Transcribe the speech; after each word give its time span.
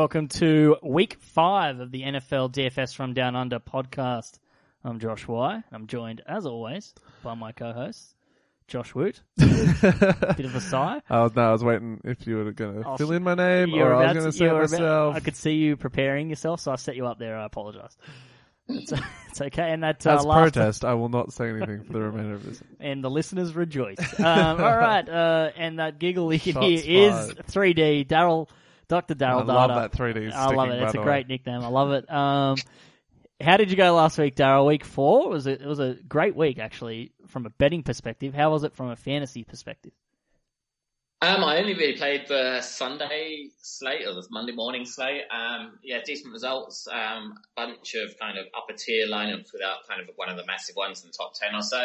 welcome 0.00 0.28
to 0.28 0.78
week 0.82 1.18
five 1.20 1.78
of 1.78 1.90
the 1.90 2.00
NFL 2.00 2.50
DFS 2.52 2.94
from 2.94 3.12
Down 3.12 3.36
Under 3.36 3.58
podcast. 3.58 4.38
I'm 4.82 4.98
Josh 4.98 5.28
Y. 5.28 5.62
I'm 5.70 5.88
joined, 5.88 6.22
as 6.26 6.46
always, 6.46 6.94
by 7.22 7.34
my 7.34 7.52
co-host, 7.52 8.14
Josh 8.66 8.94
Woot. 8.94 9.20
Bit 9.36 9.52
of 9.52 10.54
a 10.54 10.60
sigh. 10.62 11.02
I 11.10 11.20
was, 11.22 11.36
no, 11.36 11.42
I 11.42 11.52
was 11.52 11.62
waiting 11.62 12.00
if 12.04 12.26
you 12.26 12.36
were 12.36 12.50
going 12.50 12.82
to 12.82 12.96
fill 12.96 13.12
in 13.12 13.22
my 13.22 13.34
name 13.34 13.74
or 13.74 13.92
I 13.92 14.06
was 14.06 14.12
going 14.14 14.24
to- 14.24 14.32
say 14.32 14.46
were 14.46 14.62
about- 14.62 14.70
myself. 14.70 15.16
I 15.16 15.20
could 15.20 15.36
see 15.36 15.56
you 15.56 15.76
preparing 15.76 16.30
yourself, 16.30 16.60
so 16.60 16.72
I 16.72 16.76
set 16.76 16.96
you 16.96 17.06
up 17.06 17.18
there. 17.18 17.36
I 17.38 17.44
apologise. 17.44 17.94
It's, 18.68 18.92
it's 19.28 19.40
okay, 19.42 19.70
and 19.70 19.82
that 19.82 20.06
uh, 20.06 20.14
As 20.14 20.24
last 20.24 20.54
protest, 20.54 20.82
I 20.86 20.94
will 20.94 21.10
not 21.10 21.34
say 21.34 21.50
anything 21.50 21.84
for 21.84 21.92
the 21.92 22.00
remainder 22.00 22.36
of 22.36 22.46
this. 22.46 22.62
and 22.80 23.04
the 23.04 23.10
listeners 23.10 23.54
rejoice. 23.54 24.18
Um, 24.18 24.26
all 24.62 24.78
right, 24.78 25.06
uh, 25.06 25.50
and 25.58 25.78
that 25.78 25.98
giggle 25.98 26.32
you 26.32 26.40
can 26.40 26.54
Shots 26.54 26.84
hear 26.84 27.10
fired. 27.12 27.38
is 27.38 27.54
3D 27.54 28.06
Daryl, 28.06 28.48
Doctor 28.90 29.14
Daryl. 29.14 29.46
Dada. 29.46 29.52
I 29.52 29.66
love 29.66 29.92
that 29.92 29.98
3D 29.98 30.32
I 30.32 30.46
love 30.52 30.68
it. 30.68 30.82
It's 30.82 30.94
a 30.94 30.98
great 30.98 31.28
nickname. 31.28 31.62
I 31.62 31.68
love 31.68 31.92
it. 31.92 32.10
Um, 32.12 32.56
how 33.40 33.56
did 33.56 33.70
you 33.70 33.76
go 33.76 33.94
last 33.94 34.18
week, 34.18 34.34
Daryl? 34.34 34.66
Week 34.66 34.84
four 34.84 35.26
it 35.26 35.30
was 35.30 35.46
a, 35.46 35.52
it 35.52 35.66
was 35.66 35.78
a 35.78 35.94
great 35.94 36.36
week 36.36 36.58
actually 36.58 37.12
from 37.28 37.46
a 37.46 37.50
betting 37.50 37.84
perspective. 37.84 38.34
How 38.34 38.50
was 38.50 38.64
it 38.64 38.74
from 38.74 38.90
a 38.90 38.96
fantasy 38.96 39.44
perspective? 39.44 39.92
Um, 41.22 41.44
I 41.44 41.58
only 41.58 41.74
really 41.74 41.96
played 41.96 42.26
the 42.28 42.62
Sunday 42.62 43.50
slate 43.60 44.06
or 44.06 44.14
the 44.14 44.26
Monday 44.30 44.52
morning 44.52 44.86
slate. 44.86 45.22
Um, 45.30 45.78
yeah, 45.84 45.98
decent 46.04 46.32
results. 46.32 46.88
Um, 46.90 47.34
bunch 47.56 47.94
of 47.94 48.18
kind 48.18 48.38
of 48.38 48.46
upper 48.56 48.76
tier 48.76 49.06
lineups 49.06 49.52
without 49.52 49.86
kind 49.88 50.00
of 50.00 50.08
one 50.16 50.30
of 50.30 50.36
the 50.36 50.46
massive 50.46 50.76
ones 50.76 51.02
in 51.04 51.10
the 51.10 51.16
top 51.16 51.34
ten 51.34 51.54
or 51.54 51.62
so. 51.62 51.84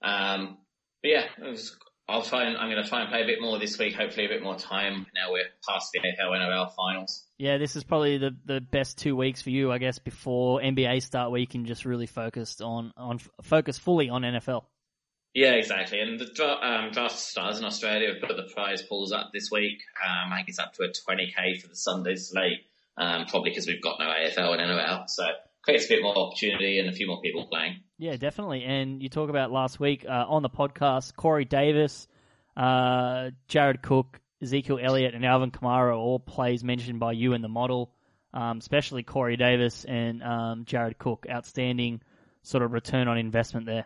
Um, 0.00 0.58
but 1.02 1.08
yeah, 1.10 1.24
it 1.44 1.50
was, 1.50 1.76
I'll 2.08 2.22
try 2.22 2.44
and 2.44 2.56
I'm 2.56 2.70
going 2.70 2.82
to 2.82 2.88
try 2.88 3.02
and 3.02 3.10
play 3.10 3.22
a 3.22 3.26
bit 3.26 3.40
more 3.40 3.58
this 3.58 3.78
week. 3.78 3.94
Hopefully, 3.94 4.24
a 4.24 4.28
bit 4.28 4.42
more 4.42 4.56
time. 4.56 5.06
Now 5.14 5.32
we're 5.32 5.44
past 5.68 5.90
the 5.92 6.00
AFL 6.00 6.30
NRL 6.30 6.74
finals. 6.74 7.26
Yeah, 7.36 7.58
this 7.58 7.76
is 7.76 7.84
probably 7.84 8.16
the, 8.16 8.34
the 8.46 8.60
best 8.60 8.96
two 8.96 9.14
weeks 9.14 9.42
for 9.42 9.50
you, 9.50 9.70
I 9.70 9.78
guess, 9.78 9.98
before 9.98 10.60
NBA 10.60 11.02
start, 11.02 11.30
where 11.30 11.40
you 11.40 11.46
can 11.46 11.66
just 11.66 11.84
really 11.84 12.06
focus 12.06 12.62
on 12.62 12.92
on 12.96 13.18
focus 13.42 13.78
fully 13.78 14.08
on 14.08 14.22
NFL. 14.22 14.64
Yeah, 15.34 15.52
exactly. 15.52 16.00
And 16.00 16.18
the 16.18 16.66
um, 16.66 16.90
draft 16.92 17.18
stars 17.18 17.58
in 17.58 17.64
Australia 17.64 18.14
have 18.14 18.22
put 18.26 18.36
the 18.36 18.50
prize 18.54 18.82
pools 18.82 19.12
up 19.12 19.30
this 19.32 19.50
week. 19.52 19.78
Um, 20.02 20.32
I 20.32 20.36
think 20.36 20.48
it's 20.48 20.58
up 20.58 20.72
to 20.74 20.84
a 20.84 20.88
20k 20.88 21.60
for 21.60 21.68
the 21.68 21.76
Sunday 21.76 22.16
slate, 22.16 22.60
um, 22.96 23.26
probably 23.26 23.50
because 23.50 23.66
we've 23.66 23.82
got 23.82 23.98
no 24.00 24.06
AFL 24.06 24.58
and 24.58 24.62
NRL. 24.62 25.04
So 25.08 25.24
creates 25.68 25.84
a 25.84 25.88
bit 25.88 26.02
more 26.02 26.16
opportunity 26.16 26.78
and 26.78 26.88
a 26.88 26.92
few 26.92 27.06
more 27.06 27.20
people 27.20 27.46
playing. 27.46 27.80
Yeah, 27.98 28.16
definitely. 28.16 28.64
And 28.64 29.02
you 29.02 29.10
talk 29.10 29.28
about 29.28 29.52
last 29.52 29.78
week 29.78 30.06
uh, 30.08 30.24
on 30.26 30.42
the 30.42 30.48
podcast, 30.48 31.14
Corey 31.14 31.44
Davis, 31.44 32.08
uh, 32.56 33.30
Jared 33.48 33.82
Cook, 33.82 34.18
Ezekiel 34.40 34.78
Elliott, 34.80 35.14
and 35.14 35.26
Alvin 35.26 35.50
Kamara 35.50 35.94
all 35.94 36.20
plays 36.20 36.64
mentioned 36.64 37.00
by 37.00 37.12
you 37.12 37.34
in 37.34 37.42
the 37.42 37.48
model, 37.48 37.92
um, 38.32 38.58
especially 38.58 39.02
Corey 39.02 39.36
Davis 39.36 39.84
and 39.84 40.22
um, 40.22 40.64
Jared 40.64 40.96
Cook. 40.96 41.26
Outstanding 41.30 42.00
sort 42.42 42.62
of 42.62 42.72
return 42.72 43.06
on 43.06 43.18
investment 43.18 43.66
there. 43.66 43.84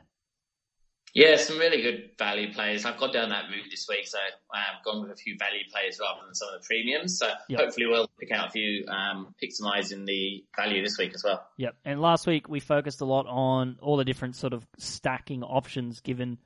Yeah, 1.14 1.36
some 1.36 1.58
really 1.58 1.82
good 1.82 2.10
value 2.18 2.52
players. 2.54 2.86
I've 2.86 2.96
gone 2.98 3.12
down 3.12 3.28
that 3.30 3.44
route 3.50 3.66
this 3.70 3.86
week, 3.88 4.06
so 4.06 4.18
I've 4.52 4.82
gone 4.82 5.02
with 5.02 5.10
a 5.10 5.16
few 5.16 5.36
value 5.38 5.64
players 5.70 5.98
rather 6.00 6.20
than 6.24 6.34
some 6.34 6.48
of 6.54 6.60
the 6.62 6.66
premiums. 6.66 7.18
So 7.18 7.28
Yep. 7.48 7.60
hopefully 7.60 7.86
we'll 7.86 8.08
pick 8.18 8.30
out 8.30 8.48
a 8.48 8.50
few, 8.50 8.86
um, 8.88 9.34
pick 9.38 9.52
some 9.52 9.66
eyes 9.66 9.92
in 9.92 10.06
the 10.06 10.42
value 10.56 10.82
this 10.82 10.96
week 10.96 11.12
as 11.14 11.22
well. 11.22 11.46
Yep. 11.58 11.76
And 11.84 12.00
last 12.00 12.26
week 12.26 12.48
we 12.48 12.60
focused 12.60 13.02
a 13.02 13.04
lot 13.04 13.26
on 13.26 13.76
all 13.82 13.98
the 13.98 14.06
different 14.06 14.36
sort 14.36 14.54
of 14.54 14.66
stacking 14.78 15.42
options 15.42 16.00
given 16.00 16.38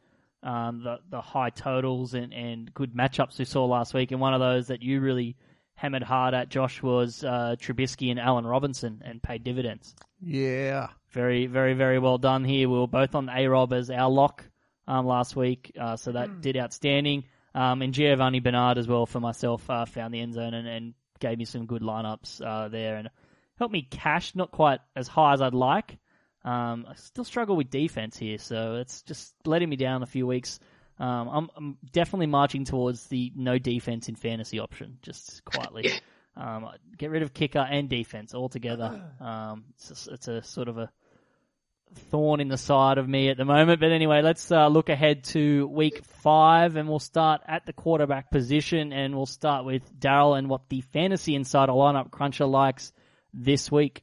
um, 0.43 0.83
the 0.83 0.99
the 1.11 1.21
high 1.21 1.51
totals 1.51 2.15
and, 2.15 2.33
and 2.33 2.73
good 2.75 2.95
matchups 2.95 3.39
we 3.39 3.45
saw 3.45 3.65
last 3.67 3.95
week. 3.95 4.11
And 4.11 4.21
one 4.21 4.35
of 4.35 4.41
those 4.41 4.67
that 4.69 4.83
you 4.83 5.01
really 5.01 5.37
hammered 5.75 6.03
hard 6.03 6.35
at, 6.35 6.49
Josh, 6.49 6.83
was 6.83 7.23
uh, 7.23 7.55
Trubisky 7.59 8.11
and 8.11 8.19
Allen 8.19 8.47
Robinson 8.47 9.03
and 9.05 9.23
paid 9.23 9.45
dividends. 9.45 9.95
Yeah. 10.21 10.89
Very, 11.11 11.47
very, 11.47 11.75
very 11.75 11.99
well 11.99 12.19
done 12.19 12.45
here. 12.45 12.69
We 12.69 12.79
were 12.79 12.87
both 12.89 13.15
on 13.15 13.29
A 13.29 13.47
Rob 13.47 13.73
as 13.73 13.91
our 13.91 14.11
lock 14.11 14.45
um, 14.87 15.07
last 15.07 15.37
week, 15.37 15.73
uh, 15.81 15.97
so 15.97 16.13
that 16.13 16.41
did 16.41 16.57
outstanding. 16.57 17.25
Um, 17.55 17.81
and 17.81 17.95
Giovani 17.95 18.41
Bernard 18.41 18.77
as 18.77 18.87
well 18.87 19.07
for 19.07 19.21
myself 19.21 19.69
uh, 19.71 19.87
found 19.87 20.13
the 20.13 20.21
end 20.21 20.35
zone 20.35 20.53
and, 20.53 20.69
and 20.69 20.95
gave 21.21 21.39
me 21.39 21.47
some 21.47 21.65
good 21.65 21.81
lineups 21.81 22.45
uh, 22.45 22.69
there 22.69 22.97
and 22.97 23.09
helped 23.59 23.73
me 23.73 23.83
cash, 23.83 24.35
not 24.35 24.51
quite 24.51 24.81
as 24.95 25.09
high 25.09 25.33
as 25.33 25.41
I'd 25.41 25.55
like. 25.55 25.97
Um, 26.45 26.87
I 26.89 26.95
still 26.95 27.25
struggle 27.25 27.57
with 27.57 27.71
defense 27.71 28.17
here, 28.17 28.39
so 28.39 28.77
it's 28.77 29.03
just 29.03 29.35
letting 29.45 29.69
me 29.69 29.77
down 29.77 30.03
a 30.03 30.07
few 30.07 30.27
weeks. 30.27 30.61
Um, 30.99 31.29
I'm, 31.29 31.51
I'm 31.57 31.79
definitely 31.93 32.27
marching 32.27 32.65
towards 32.65 33.07
the 33.07 33.33
no 33.35 33.59
defense 33.59 34.09
in 34.09 34.15
fantasy 34.15 34.61
option, 34.61 34.99
just 35.03 35.45
quietly. 35.45 35.91
Um, 36.39 36.69
get 36.99 37.11
rid 37.11 37.23
of 37.23 37.33
kicker 37.33 37.61
and 37.61 37.89
defense 37.89 38.35
altogether. 38.35 39.03
Um, 39.25 39.65
it's, 39.71 40.07
a, 40.07 40.13
it's 40.13 40.29
a 40.29 40.43
sort 40.43 40.69
of 40.69 40.77
a 40.77 40.91
thorn 41.95 42.41
in 42.41 42.49
the 42.49 42.59
side 42.59 42.99
of 42.99 43.09
me 43.09 43.29
at 43.29 43.37
the 43.37 43.45
moment. 43.45 43.81
But 43.81 43.93
anyway, 43.93 44.23
let's 44.23 44.51
uh, 44.51 44.69
look 44.69 44.89
ahead 44.89 45.25
to 45.25 45.67
week 45.67 46.05
five, 46.05 46.77
and 46.77 46.89
we'll 46.89 46.99
start 46.99 47.43
at 47.47 47.67
the 47.67 47.73
quarterback 47.73 48.31
position, 48.31 48.93
and 48.93 49.15
we'll 49.15 49.27
start 49.27 49.65
with 49.65 49.83
Daryl 49.99 50.39
and 50.39 50.49
what 50.49 50.69
the 50.69 50.81
fantasy 50.81 51.35
insider 51.35 51.73
lineup 51.73 52.11
cruncher 52.11 52.47
likes 52.47 52.93
this 53.33 53.71
week. 53.71 54.03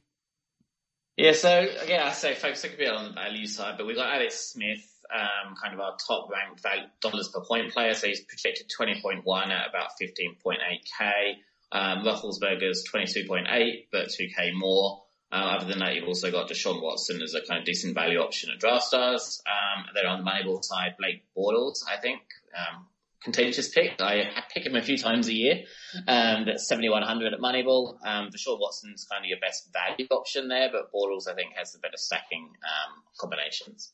Yeah, 1.16 1.32
so 1.32 1.66
again, 1.82 2.00
I 2.00 2.12
say 2.12 2.34
folks, 2.34 2.64
it 2.64 2.70
could 2.70 2.78
be 2.78 2.88
on 2.88 3.04
the 3.04 3.12
value 3.12 3.46
side, 3.46 3.74
but 3.78 3.86
we've 3.86 3.96
got 3.96 4.12
Alex 4.12 4.52
Smith, 4.52 4.84
um, 5.14 5.54
kind 5.62 5.72
of 5.72 5.80
our 5.80 5.96
top 5.96 6.28
ranked 6.30 6.60
value, 6.60 6.86
dollars 7.00 7.28
per 7.28 7.40
point 7.40 7.72
player. 7.72 7.94
So 7.94 8.08
he's 8.08 8.22
projected 8.22 8.70
20.1 8.76 9.22
at 9.48 9.68
about 9.68 9.90
15.8k. 10.00 11.34
Um, 11.70 12.04
Roethlisberger's 12.04 12.88
22.8, 12.92 13.86
but 13.92 14.08
2k 14.08 14.54
more. 14.54 15.02
Uh, 15.34 15.56
other 15.56 15.66
than 15.66 15.80
that, 15.80 15.96
you've 15.96 16.06
also 16.06 16.30
got 16.30 16.48
Deshaun 16.48 16.80
Watson 16.80 17.20
as 17.20 17.34
a 17.34 17.40
kind 17.40 17.58
of 17.58 17.64
decent 17.64 17.92
value 17.92 18.20
option 18.20 18.50
at 18.52 18.60
Draft 18.60 18.84
Stars. 18.84 19.42
Um, 19.44 19.86
then 19.92 20.06
on 20.06 20.24
the 20.24 20.30
Moneyball 20.30 20.62
side, 20.62 20.94
Blake 20.96 21.24
Bortles, 21.36 21.82
I 21.88 22.00
think, 22.00 22.20
um, 22.56 22.86
contentious 23.20 23.68
pick. 23.68 24.00
I, 24.00 24.20
I 24.20 24.44
pick 24.54 24.64
him 24.64 24.76
a 24.76 24.82
few 24.82 24.96
times 24.96 25.26
a 25.26 25.34
year. 25.34 25.64
Um, 26.06 26.44
that's 26.46 26.68
7,100 26.68 27.32
at 27.32 27.40
Moneyball. 27.40 27.96
Um, 28.06 28.30
Deshaun 28.30 28.60
Watson's 28.60 29.08
kind 29.10 29.24
of 29.24 29.28
your 29.28 29.40
best 29.40 29.72
value 29.72 30.06
option 30.12 30.46
there, 30.46 30.70
but 30.70 30.92
Bortles, 30.92 31.26
I 31.28 31.34
think, 31.34 31.54
has 31.56 31.72
the 31.72 31.80
better 31.80 31.96
stacking, 31.96 32.50
um, 32.62 33.02
combinations. 33.18 33.92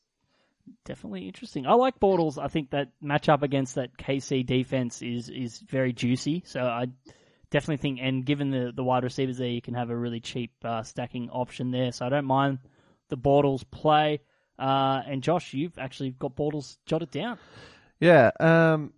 Definitely 0.85 1.25
interesting. 1.25 1.65
I 1.65 1.73
like 1.73 1.99
Bortles. 1.99 2.37
I 2.37 2.49
think 2.49 2.69
that 2.69 2.89
matchup 3.03 3.41
against 3.41 3.75
that 3.75 3.97
KC 3.97 4.45
defense 4.45 5.01
is 5.01 5.27
is 5.27 5.57
very 5.57 5.91
juicy. 5.91 6.43
So 6.45 6.61
I 6.61 6.85
definitely 7.51 7.77
think, 7.77 7.99
and 8.01 8.25
given 8.25 8.49
the 8.49 8.71
the 8.75 8.83
wide 8.83 9.03
receivers 9.03 9.37
there, 9.37 9.47
you 9.47 9.61
can 9.61 9.75
have 9.75 9.89
a 9.89 9.95
really 9.95 10.19
cheap 10.19 10.51
uh, 10.63 10.83
stacking 10.83 11.29
option 11.29 11.71
there. 11.71 11.91
So 11.91 12.05
I 12.05 12.09
don't 12.09 12.25
mind 12.25 12.59
the 13.09 13.17
Bortles 13.17 13.63
play. 13.69 14.21
Uh, 14.57 15.01
and 15.05 15.21
Josh, 15.21 15.53
you've 15.53 15.77
actually 15.77 16.11
got 16.11 16.35
Bortles 16.35 16.77
jotted 16.85 17.11
down. 17.11 17.37
Yeah. 17.99 18.31
Um, 18.39 18.93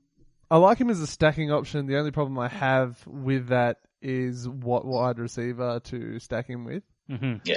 I 0.50 0.58
like 0.58 0.78
him 0.78 0.90
as 0.90 1.00
a 1.00 1.08
stacking 1.08 1.52
option. 1.52 1.88
The 1.88 1.98
only 1.98 2.12
problem 2.12 2.38
I 2.38 2.48
have 2.48 3.06
with 3.08 3.48
that 3.48 3.78
is 4.02 4.48
what 4.48 4.86
wide 4.86 5.20
receiver 5.20 5.80
to 5.86 6.20
stack 6.20 6.48
him 6.48 6.66
with. 6.66 6.84
Mm-hmm. 7.10 7.54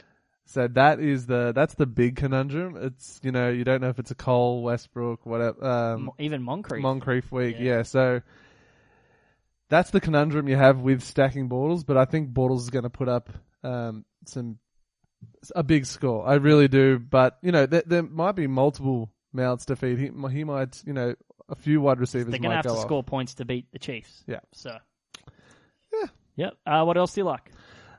So 0.46 0.68
that 0.68 1.00
is 1.00 1.26
the 1.26 1.52
that's 1.52 1.74
the 1.74 1.86
big 1.86 2.16
conundrum. 2.16 2.76
It's 2.80 3.20
you 3.22 3.32
know 3.32 3.50
you 3.50 3.64
don't 3.64 3.80
know 3.80 3.88
if 3.88 3.98
it's 3.98 4.12
a 4.12 4.14
Cole 4.14 4.62
Westbrook 4.62 5.26
whatever 5.26 5.64
um, 5.64 6.10
Even 6.18 6.42
Moncrief. 6.42 6.82
Moncrief 6.82 7.32
week. 7.32 7.56
Yeah. 7.58 7.78
Yeah. 7.78 7.82
So 7.82 8.22
that's 9.68 9.90
the 9.90 10.00
conundrum 10.00 10.48
you 10.48 10.56
have 10.56 10.80
with 10.80 11.02
stacking 11.02 11.48
Bortles. 11.48 11.84
But 11.84 11.96
I 11.96 12.04
think 12.04 12.30
Bortles 12.32 12.60
is 12.60 12.70
going 12.70 12.84
to 12.84 12.90
put 12.90 13.08
up 13.08 13.30
um, 13.62 14.04
some 14.26 14.58
a 15.54 15.62
big 15.62 15.86
score. 15.86 16.26
I 16.26 16.34
really 16.34 16.68
do. 16.68 16.98
But 16.98 17.38
you 17.42 17.52
know 17.52 17.66
there, 17.66 17.82
there 17.86 18.02
might 18.02 18.32
be 18.36 18.46
multiple 18.46 19.10
mouths 19.32 19.66
to 19.66 19.76
feed. 19.76 19.98
He, 19.98 20.10
he 20.32 20.44
might 20.44 20.82
you 20.86 20.92
know 20.92 21.14
a 21.48 21.54
few 21.54 21.80
wide 21.80 22.00
receivers 22.00 22.30
They're 22.30 22.40
going 22.40 22.50
to 22.50 22.56
have 22.56 22.64
to 22.66 22.72
off. 22.72 22.80
score 22.80 23.04
points 23.04 23.34
to 23.36 23.44
beat 23.44 23.70
the 23.72 23.78
Chiefs. 23.78 24.24
Yeah. 24.26 24.40
So. 24.52 24.76
Yeah. 25.92 26.06
Yep. 26.36 26.54
Uh, 26.66 26.84
what 26.84 26.96
else 26.96 27.14
do 27.14 27.20
you 27.20 27.24
like? 27.24 27.50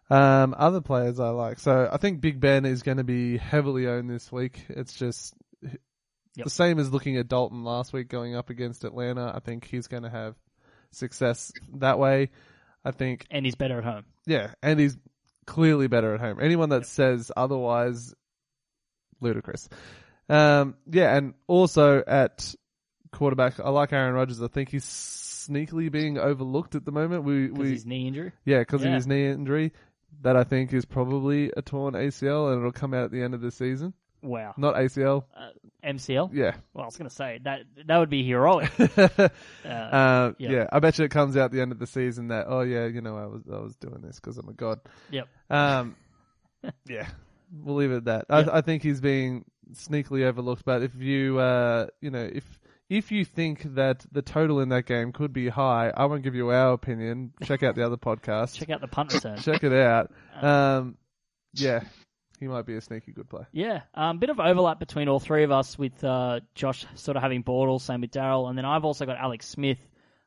Um, 0.09 0.53
other 0.57 0.81
players 0.81 1.19
I 1.19 1.29
like. 1.29 1.59
So 1.59 1.89
I 1.91 1.97
think 1.97 2.21
Big 2.21 2.39
Ben 2.39 2.65
is 2.65 2.83
going 2.83 2.97
to 2.97 3.03
be 3.03 3.37
heavily 3.37 3.87
owned 3.87 4.09
this 4.09 4.31
week. 4.31 4.65
It's 4.69 4.93
just 4.93 5.33
Yep. 5.61 6.43
the 6.43 6.49
same 6.51 6.77
as 6.77 6.91
looking 6.91 7.17
at 7.17 7.27
Dalton 7.27 7.63
last 7.63 7.93
week 7.93 8.09
going 8.09 8.35
up 8.35 8.51
against 8.51 8.83
Atlanta. 8.83 9.31
I 9.35 9.39
think 9.39 9.65
he's 9.65 9.87
going 9.87 10.03
to 10.03 10.09
have 10.09 10.35
success 10.97 11.51
that 11.75 11.99
way. 11.99 12.29
I 12.85 12.91
think, 12.91 13.25
And 13.31 13.45
he's 13.45 13.55
better 13.55 13.77
at 13.79 13.83
home. 13.83 14.05
yeah, 14.25 14.53
and 14.63 14.79
he's 14.79 14.97
clearly 15.45 15.87
better 15.87 16.13
at 16.13 16.19
home. 16.21 16.39
Anyone 16.41 16.69
that 16.69 16.85
says 16.85 17.31
otherwise, 17.35 18.13
ludicrous. 19.19 19.67
Um, 20.29 20.75
yeah, 20.89 21.15
and 21.15 21.33
also 21.47 22.03
at 22.05 22.53
quarterback, 23.11 23.59
I 23.59 23.69
like 23.69 23.93
Aaron 23.93 24.13
Rodgers. 24.13 24.41
I 24.41 24.47
think 24.47 24.69
he's 24.69 24.85
sneakily 24.85 25.91
being 25.91 26.17
overlooked 26.17 26.75
at 26.75 26.85
the 26.85 26.91
moment. 26.91 27.23
We, 27.23 27.47
Because 27.47 27.59
we, 27.59 27.69
his 27.71 27.85
knee 27.85 28.07
injury. 28.07 28.31
yeah, 28.45 28.59
because 28.59 28.81
Yeah. 28.83 28.89
of 28.89 28.93
his 28.95 29.07
knee 29.07 29.27
injury. 29.27 29.71
That 30.21 30.35
I 30.35 30.45
think 30.45 30.73
is 30.73 30.85
probably 30.85 31.51
a 31.55 31.61
torn 31.61 31.93
ACL, 31.93 32.49
and 32.51 32.59
it'll 32.59 32.71
come 32.71 32.93
out 32.93 33.03
at 33.03 33.11
the 33.11 33.21
end 33.21 33.33
of 33.35 33.41
the 33.41 33.51
season. 33.51 33.93
Wow. 34.21 34.53
not 34.57 34.75
ACL. 34.75 35.25
MCL. 35.83 36.31
Yeah. 36.33 36.55
Well, 36.73 36.83
I 36.83 36.87
was 36.87 36.97
going 36.97 37.09
to 37.09 37.15
say 37.15 37.39
that 37.43 37.61
that 37.85 37.97
would 37.97 38.09
be 38.09 38.23
heroic. 38.23 38.71
uh, 38.79 39.29
yeah. 39.65 40.31
yeah. 40.37 40.67
I 40.71 40.79
bet 40.79 40.97
you 40.99 41.05
it 41.05 41.11
comes 41.11 41.37
out 41.37 41.45
at 41.45 41.51
the 41.51 41.61
end 41.61 41.71
of 41.71 41.79
the 41.79 41.87
season 41.87 42.29
that 42.29 42.45
oh 42.47 42.61
yeah, 42.61 42.85
you 42.87 43.01
know 43.01 43.17
I 43.17 43.25
was 43.25 43.43
I 43.51 43.59
was 43.59 43.75
doing 43.77 44.01
this 44.01 44.19
because 44.19 44.37
I'm 44.37 44.49
a 44.49 44.53
god. 44.53 44.79
Yep. 45.11 45.27
Um, 45.49 45.95
yeah, 46.87 47.07
we'll 47.63 47.75
leave 47.75 47.91
it 47.91 47.97
at 47.97 48.05
that. 48.05 48.25
Yep. 48.29 48.49
I, 48.49 48.57
I 48.57 48.61
think 48.61 48.83
he's 48.83 48.99
being 48.99 49.45
sneakily 49.73 50.23
overlooked. 50.23 50.65
But 50.65 50.83
if 50.83 50.95
you 50.95 51.39
uh, 51.39 51.87
you 52.01 52.11
know 52.11 52.29
if 52.31 52.59
if 52.89 53.11
you 53.11 53.25
think 53.25 53.75
that 53.75 54.05
the 54.11 54.21
total 54.21 54.59
in 54.59 54.69
that 54.69 54.85
game 54.85 55.11
could 55.11 55.33
be 55.33 55.49
high, 55.49 55.91
I 55.95 56.05
won't 56.05 56.23
give 56.23 56.35
you 56.35 56.49
our 56.49 56.73
opinion. 56.73 57.33
Check 57.43 57.63
out 57.63 57.75
the 57.75 57.85
other 57.85 57.97
podcast. 57.97 58.55
Check 58.55 58.69
out 58.69 58.81
the 58.81 58.87
punt 58.87 59.13
return. 59.13 59.37
Check 59.39 59.63
it 59.63 59.73
out. 59.73 60.11
Um, 60.41 60.97
yeah, 61.53 61.83
he 62.39 62.47
might 62.47 62.65
be 62.65 62.75
a 62.75 62.81
sneaky 62.81 63.11
good 63.11 63.29
play. 63.29 63.43
Yeah, 63.51 63.81
um, 63.93 64.19
bit 64.19 64.29
of 64.29 64.39
overlap 64.39 64.79
between 64.79 65.07
all 65.07 65.19
three 65.19 65.43
of 65.43 65.51
us 65.51 65.77
with 65.77 66.03
uh, 66.03 66.41
Josh 66.55 66.85
sort 66.95 67.17
of 67.17 67.23
having 67.23 67.43
Bortles, 67.43 67.81
same 67.81 68.01
with 68.01 68.11
Daryl, 68.11 68.49
and 68.49 68.57
then 68.57 68.65
I've 68.65 68.85
also 68.85 69.05
got 69.05 69.17
Alex 69.17 69.47
Smith, 69.47 69.79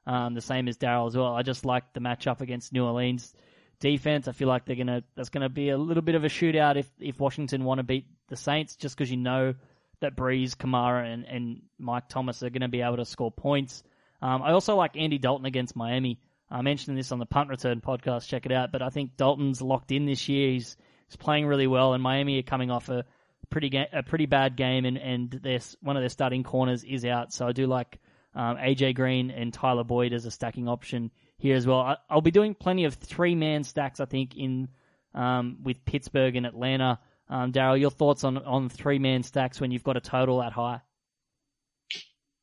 um, 0.07 0.35
the 0.35 0.41
same 0.41 0.69
as 0.69 0.77
Daryl 0.77 1.07
as 1.07 1.17
well. 1.17 1.35
I 1.35 1.43
just 1.43 1.65
like 1.65 1.93
the 1.93 2.01
matchup 2.01 2.41
against 2.41 2.73
New 2.73 2.85
Orleans 2.85 3.35
defense. 3.81 4.29
I 4.29 4.33
feel 4.33 4.49
like 4.49 4.67
they're 4.67 4.77
gonna 4.77 5.03
that's 5.17 5.31
gonna 5.31 5.49
be 5.49 5.71
a 5.71 5.79
little 5.79 6.03
bit 6.03 6.15
of 6.15 6.25
a 6.25 6.29
shootout 6.29 6.77
if 6.77 6.91
if 6.99 7.19
Washington 7.19 7.65
want 7.65 7.79
to 7.79 7.85
beat 7.85 8.07
the 8.29 8.37
Saints, 8.37 8.77
just 8.77 8.97
because 8.97 9.11
you 9.11 9.17
know 9.17 9.55
that 10.01 10.17
Brees, 10.17 10.57
Kamara, 10.57 11.13
and, 11.13 11.25
and 11.25 11.63
Mike 11.79 12.09
Thomas 12.09 12.43
are 12.43 12.51
to 12.51 12.69
be 12.69 12.83
able 12.83 12.97
to 12.97 13.05
score 13.05 13.31
points. 13.31 13.83
Um, 14.23 14.43
I 14.43 14.53
also 14.53 14.77
like 14.77 14.97
Andy 14.97 15.19
Dalton 15.19 15.47
against 15.47 15.77
Miami. 15.77 16.21
I 16.51 16.63
mentioned 16.63 16.99
this 16.99 17.13
on 17.13 17.19
the 17.19 17.27
punt 17.27 17.49
return 17.49 17.81
podcast. 17.81 18.27
Check 18.27 18.47
it 18.47 18.53
out. 18.53 18.73
But 18.73 18.83
I 18.83 18.89
think 18.89 19.17
Dalton's 19.17 19.63
locked 19.63 19.93
in 19.93 20.07
this 20.07 20.29
year. 20.29 20.51
He's 20.51 20.77
he's 21.11 21.17
playing 21.17 21.47
really 21.47 21.67
well, 21.67 21.93
and 21.93 22.03
Miami 22.03 22.39
are 22.39 22.43
coming 22.43 22.71
off 22.71 22.89
a 22.89 23.05
pretty 23.51 23.69
ga- 23.69 23.89
a 23.93 24.03
pretty 24.03 24.27
bad 24.27 24.57
game, 24.57 24.85
and 24.85 24.97
and 24.97 25.31
their 25.31 25.59
one 25.81 25.97
of 25.97 26.03
their 26.03 26.09
starting 26.09 26.45
corners 26.45 26.85
is 26.85 27.05
out. 27.05 27.33
So 27.33 27.49
I 27.49 27.53
do 27.53 27.67
like 27.67 27.99
um, 28.35 28.57
AJ 28.57 28.95
Green 28.95 29.31
and 29.31 29.53
Tyler 29.53 29.85
Boyd 29.85 30.13
as 30.13 30.25
a 30.25 30.31
stacking 30.31 30.69
option 30.69 31.11
here 31.39 31.57
as 31.57 31.67
well. 31.67 31.81
I, 31.81 31.97
I'll 32.09 32.21
be 32.21 32.31
doing 32.31 32.55
plenty 32.55 32.85
of 32.85 32.95
three 32.95 33.35
man 33.35 33.65
stacks. 33.65 33.99
I 33.99 34.05
think 34.05 34.37
in 34.37 34.69
um, 35.15 35.59
with 35.63 35.85
Pittsburgh 35.85 36.37
and 36.37 36.47
Atlanta. 36.47 37.01
Um, 37.29 37.53
Daryl, 37.53 37.79
your 37.79 37.91
thoughts 37.91 38.25
on 38.25 38.39
on 38.39 38.69
three 38.69 38.99
man 38.99 39.23
stacks 39.23 39.61
when 39.61 39.71
you've 39.71 39.85
got 39.85 39.97
a 39.97 40.01
total 40.01 40.39
that 40.39 40.53
high? 40.53 40.81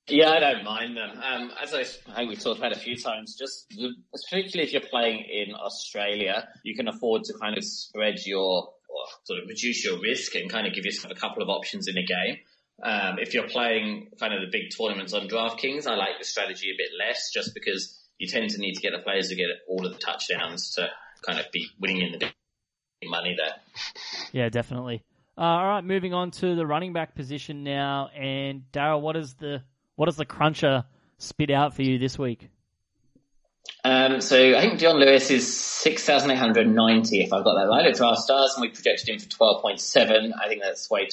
Yeah, 0.10 0.32
I 0.32 0.40
don't 0.40 0.64
mind 0.64 0.96
them. 0.96 1.12
Um, 1.22 1.52
as 1.62 1.74
I, 1.74 1.82
I 2.12 2.16
think 2.16 2.30
we've 2.30 2.40
talked 2.40 2.60
about 2.60 2.72
a 2.72 2.80
few 2.80 2.96
times, 2.96 3.36
just 3.38 3.74
particularly 4.14 4.66
if 4.68 4.72
you're 4.72 4.90
playing 4.90 5.26
in 5.30 5.54
Australia, 5.54 6.48
you 6.64 6.76
can 6.76 6.88
afford 6.88 7.24
to 7.26 7.34
kind 7.34 7.58
of 7.58 7.64
spread 7.64 8.16
your, 8.26 8.70
or 8.90 9.06
sort 9.26 9.42
of 9.42 9.50
reduce 9.50 9.84
your 9.84 10.00
risk 10.00 10.36
and 10.36 10.50
kind 10.50 10.66
of 10.66 10.74
give 10.74 10.86
yourself 10.86 11.12
a 11.12 11.20
couple 11.20 11.44
of 11.44 11.50
options 11.50 11.88
in 11.88 11.98
a 11.98 12.04
game. 12.04 12.38
Um, 12.82 13.18
if 13.20 13.34
you're 13.34 13.50
playing 13.50 14.10
kind 14.20 14.34
of 14.34 14.42
the 14.42 14.48
big 14.52 14.70
tournaments 14.78 15.14
on 15.14 15.28
DraftKings, 15.28 15.88
I 15.88 15.96
like 15.96 16.20
the 16.20 16.26
strategy 16.26 16.70
a 16.70 16.78
bit 16.78 16.92
less 16.98 17.32
just 17.34 17.54
because 17.54 18.00
you 18.18 18.28
tend 18.28 18.50
to 18.52 18.60
need 18.60 18.76
to 18.76 18.82
get 18.82 18.94
the 18.96 19.04
players 19.04 19.30
to 19.30 19.36
get 19.36 19.48
all 19.68 19.86
of 19.86 19.94
the 19.94 20.00
touchdowns 20.00 20.72
to 20.76 20.90
kind 21.26 21.40
of 21.40 21.52
be 21.52 21.68
winning 21.80 22.02
in 22.02 22.12
the 22.14 22.18
big 22.20 22.32
money 23.10 23.36
there. 23.38 23.56
Yeah, 24.32 24.50
definitely. 24.50 25.04
Uh, 25.38 25.42
all 25.42 25.68
right, 25.68 25.84
moving 25.84 26.14
on 26.14 26.32
to 26.32 26.56
the 26.56 26.66
running 26.66 26.94
back 26.94 27.14
position 27.14 27.64
now. 27.64 28.10
And 28.16 28.64
Daryl, 28.72 29.02
what 29.02 29.16
is 29.16 29.34
the 29.36 29.62
what 29.98 30.06
does 30.06 30.16
the 30.16 30.26
cruncher 30.26 30.86
spit 31.18 31.52
out 31.52 31.74
for 31.74 31.82
you 31.82 31.98
this 31.98 32.18
week? 32.18 32.50
Um, 33.84 34.22
so 34.22 34.56
I 34.56 34.62
think 34.62 34.80
Dion 34.80 34.98
Lewis 34.98 35.30
is 35.30 35.58
6,890 35.58 37.22
if 37.22 37.34
I've 37.34 37.44
got 37.44 37.56
that 37.56 37.68
right 37.68 37.86
at 37.86 38.00
our 38.00 38.16
Stars 38.16 38.54
and 38.56 38.62
we 38.62 38.70
projected 38.70 39.10
him 39.10 39.20
for 39.20 39.28
12.7. 39.28 40.32
I 40.40 40.48
think 40.48 40.62
that's 40.62 40.90
way 40.90 41.10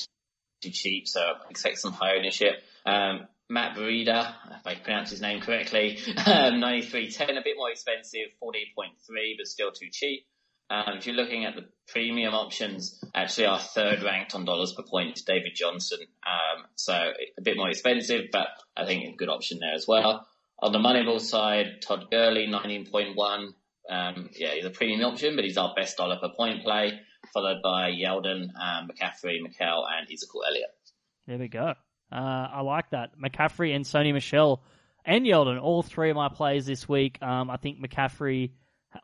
too 0.61 0.71
cheap, 0.71 1.09
so 1.09 1.21
I 1.21 1.51
expect 1.51 1.79
some 1.79 1.93
high 1.93 2.17
ownership. 2.17 2.63
Um, 2.87 3.27
Matt 3.49 3.77
Breida, 3.77 4.35
if 4.59 4.67
I 4.67 4.75
pronounce 4.75 5.11
his 5.11 5.21
name 5.21 5.41
correctly, 5.41 5.99
um, 6.27 6.61
93.10, 6.61 7.39
a 7.39 7.43
bit 7.43 7.57
more 7.57 7.71
expensive, 7.71 8.29
14.3, 8.43 8.91
but 9.39 9.47
still 9.47 9.73
too 9.73 9.89
cheap. 9.91 10.27
Um, 10.71 10.97
if 10.97 11.07
you're 11.07 11.17
looking 11.17 11.45
at 11.45 11.55
the 11.55 11.67
premium 11.89 12.35
options, 12.35 13.03
actually 13.15 13.47
our 13.47 13.59
third 13.59 14.03
ranked 14.03 14.35
on 14.35 14.45
dollars 14.45 14.73
per 14.73 14.83
point 14.83 15.17
is 15.17 15.23
David 15.23 15.53
Johnson. 15.55 15.99
Um, 16.27 16.65
so 16.75 16.93
a 16.93 17.43
bit 17.43 17.57
more 17.57 17.69
expensive, 17.69 18.27
but 18.33 18.49
I 18.77 18.87
think 18.87 19.05
a 19.05 19.17
good 19.17 19.29
option 19.29 19.59
there 19.61 19.75
as 19.75 19.87
well. 19.87 20.27
On 20.61 20.73
the 20.73 20.79
Moneyball 20.79 21.21
side, 21.21 21.83
Todd 21.83 22.07
Gurley, 22.11 22.47
19.1. 22.47 23.49
Um, 23.91 24.31
yeah, 24.35 24.55
he's 24.55 24.65
a 24.65 24.71
premium 24.71 25.03
option, 25.03 25.37
but 25.37 25.45
he's 25.45 25.59
our 25.59 25.75
best 25.77 25.99
dollar 25.99 26.17
per 26.17 26.31
point 26.35 26.65
play, 26.65 26.99
followed 27.35 27.61
by 27.63 27.91
Yeldon, 27.91 28.49
um, 28.59 28.89
McCaffrey, 28.89 29.41
McCall, 29.43 29.85
and 29.87 30.11
Ezekiel 30.11 30.43
Elliott. 30.49 30.71
There 31.27 31.39
we 31.39 31.49
go. 31.49 31.75
Uh, 32.11 32.49
I 32.53 32.61
like 32.63 32.91
that. 32.91 33.19
McCaffrey 33.19 33.75
and 33.75 33.85
Sony 33.85 34.15
Michel 34.15 34.63
and 35.05 35.27
Yeldon, 35.27 35.61
all 35.61 35.83
three 35.83 36.11
of 36.11 36.17
my 36.17 36.29
plays 36.29 36.65
this 36.65 36.89
week. 36.89 37.19
Um, 37.21 37.51
I 37.51 37.57
think 37.57 37.79
McCaffrey 37.79 38.53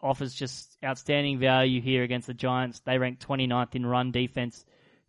offers 0.03 0.35
just 0.35 0.77
outstanding 0.85 1.39
value 1.39 1.81
here 1.81 2.03
against 2.03 2.27
the 2.27 2.35
Giants. 2.35 2.81
They 2.81 2.99
rank 2.99 3.21
29th 3.21 3.75
in 3.75 3.87
run 3.87 4.13
defense 4.13 4.65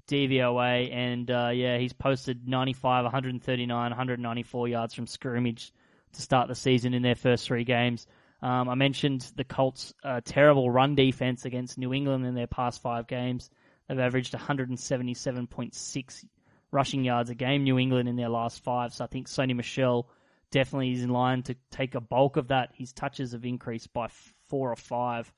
DVOA, 0.08 0.94
and 0.94 1.30
uh, 1.30 1.52
yeah, 1.54 1.78
he's 1.78 1.94
posted 1.94 2.48
95, 2.48 3.04
139, 3.04 3.90
194 3.92 4.68
yards 4.68 4.94
from 4.94 5.08
scrimmage 5.08 5.72
to 6.14 6.22
start 6.22 6.48
the 6.48 6.56
season 6.56 6.94
in 6.94 7.02
their 7.02 7.16
first 7.16 7.46
three 7.46 7.64
games. 7.64 8.08
Um, 8.42 8.70
I 8.70 8.76
mentioned 8.76 9.32
the 9.36 9.44
Colts' 9.44 9.94
uh, 10.04 10.22
terrible 10.26 10.70
run 10.70 10.96
defense 10.96 11.46
against 11.46 11.78
New 11.78 11.94
England 11.94 12.26
in 12.26 12.34
their 12.34 12.48
past 12.48 12.82
five 12.82 13.08
games. 13.08 13.50
They've 13.88 14.00
averaged 14.00 14.34
177.6 14.34 16.26
rushing 16.72 17.04
yards 17.04 17.30
a 17.30 17.36
game, 17.36 17.64
New 17.64 17.78
England 17.78 18.10
in 18.10 18.16
their 18.16 18.30
last 18.30 18.64
five. 18.64 18.94
So 18.94 19.04
I 19.04 19.08
think 19.08 19.28
Sony 19.28 19.56
Michel 19.56 20.10
definitely 20.50 20.94
is 20.94 21.04
in 21.04 21.10
line 21.10 21.44
to 21.44 21.56
take 21.70 21.96
a 21.96 22.02
bulk 22.02 22.38
of 22.38 22.48
that. 22.48 22.72
His 22.74 22.94
touches 22.94 23.34
have 23.34 23.46
increased 23.46 23.94
by 23.94 24.08
four 24.52 24.72
or 24.72 24.76
five. 24.76 25.32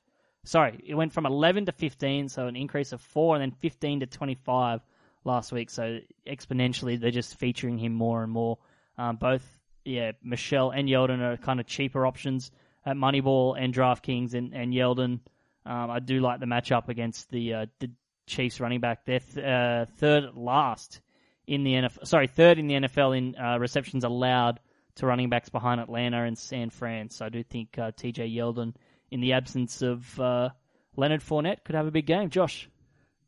Sorry, 0.44 0.78
it 0.84 0.94
went 0.94 1.12
from 1.12 1.24
11 1.24 1.66
to 1.66 1.72
15, 1.72 2.28
so 2.28 2.48
an 2.48 2.56
increase 2.56 2.92
of 2.92 3.00
four, 3.00 3.36
and 3.36 3.40
then 3.40 3.52
15 3.52 4.00
to 4.00 4.06
25 4.06 4.80
last 5.24 5.52
week. 5.52 5.70
So 5.70 6.00
exponentially, 6.26 7.00
they're 7.00 7.10
just 7.10 7.38
featuring 7.38 7.78
him 7.78 7.94
more 7.94 8.22
and 8.24 8.32
more. 8.32 8.58
Um, 8.98 9.16
both, 9.16 9.46
yeah, 9.84 10.12
Michel 10.22 10.70
and 10.70 10.88
Yeldon 10.88 11.20
are 11.20 11.36
kind 11.36 11.60
of 11.60 11.66
cheaper 11.66 12.04
options 12.04 12.50
at 12.84 12.96
Moneyball 12.96 13.56
and 13.58 13.72
DraftKings, 13.72 14.34
and, 14.34 14.52
and 14.52 14.74
Yeldon. 14.74 15.20
Um, 15.64 15.90
I 15.90 16.00
do 16.00 16.20
like 16.20 16.40
the 16.40 16.46
matchup 16.46 16.88
against 16.88 17.30
the 17.30 17.54
uh, 17.54 17.66
the 17.78 17.90
Chiefs 18.26 18.60
running 18.60 18.80
back. 18.80 19.04
They're 19.06 19.20
th- 19.20 19.46
uh, 19.46 19.86
third 19.96 20.34
last 20.34 21.00
in 21.46 21.64
the 21.64 21.74
NFL. 21.74 22.06
Sorry, 22.06 22.26
third 22.26 22.58
in 22.58 22.66
the 22.66 22.74
NFL 22.74 23.16
in 23.16 23.36
uh, 23.36 23.58
receptions 23.58 24.04
allowed 24.04 24.60
to 24.96 25.06
running 25.06 25.28
backs 25.28 25.48
behind 25.48 25.80
Atlanta 25.80 26.24
and 26.24 26.36
San 26.38 26.70
Fran. 26.70 27.10
So 27.10 27.26
I 27.26 27.28
do 27.28 27.42
think 27.42 27.78
uh, 27.78 27.92
TJ 27.92 28.34
Yeldon, 28.34 28.74
in 29.14 29.20
the 29.20 29.34
absence 29.34 29.80
of 29.80 30.18
uh, 30.18 30.48
Leonard 30.96 31.20
Fournette, 31.20 31.62
could 31.64 31.76
have 31.76 31.86
a 31.86 31.92
big 31.92 32.04
game. 32.04 32.30
Josh. 32.30 32.68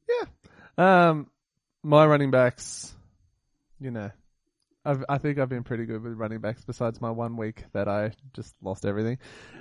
Yeah. 0.08 1.08
Um, 1.08 1.30
my 1.84 2.04
running 2.04 2.32
backs, 2.32 2.92
you 3.78 3.92
know, 3.92 4.10
I've, 4.84 5.04
I 5.08 5.18
think 5.18 5.38
I've 5.38 5.48
been 5.48 5.62
pretty 5.62 5.84
good 5.86 6.02
with 6.02 6.14
running 6.14 6.40
backs 6.40 6.64
besides 6.64 7.00
my 7.00 7.12
one 7.12 7.36
week 7.36 7.62
that 7.72 7.88
I 7.88 8.10
just 8.34 8.52
lost 8.60 8.84
everything. 8.84 9.18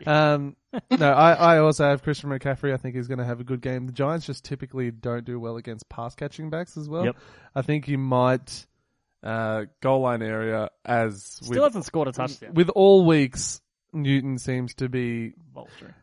Um, 0.08 0.56
no, 0.98 1.12
I, 1.12 1.34
I 1.34 1.58
also 1.60 1.88
have 1.88 2.02
Christian 2.02 2.32
McCaffrey. 2.32 2.74
I 2.74 2.78
think 2.78 2.96
he's 2.96 3.08
going 3.08 3.20
to 3.20 3.26
have 3.26 3.40
a 3.40 3.44
good 3.44 3.62
game. 3.62 3.86
The 3.86 3.94
Giants 3.94 4.26
just 4.26 4.44
typically 4.44 4.90
don't 4.90 5.26
do 5.26 5.40
well 5.40 5.58
against 5.58 5.88
pass 5.90 6.16
catching 6.16 6.50
backs 6.50 6.76
as 6.76 6.90
well. 6.90 7.06
Yep. 7.06 7.18
I 7.54 7.62
think 7.62 7.88
you 7.88 8.00
might, 8.00 8.66
uh, 9.22 9.66
goal 9.80 10.02
line 10.02 10.24
area 10.24 10.72
as 10.84 11.24
Still 11.24 11.50
with, 11.50 11.60
hasn't 11.60 11.86
scored 11.86 12.08
a 12.08 12.14
touchdown. 12.14 12.56
with 12.56 12.70
all 12.70 13.06
weeks, 13.06 13.62
Newton 13.94 14.40
seems 14.40 14.74
to 14.76 14.90
be 14.90 15.34
Vulture. 15.54 15.96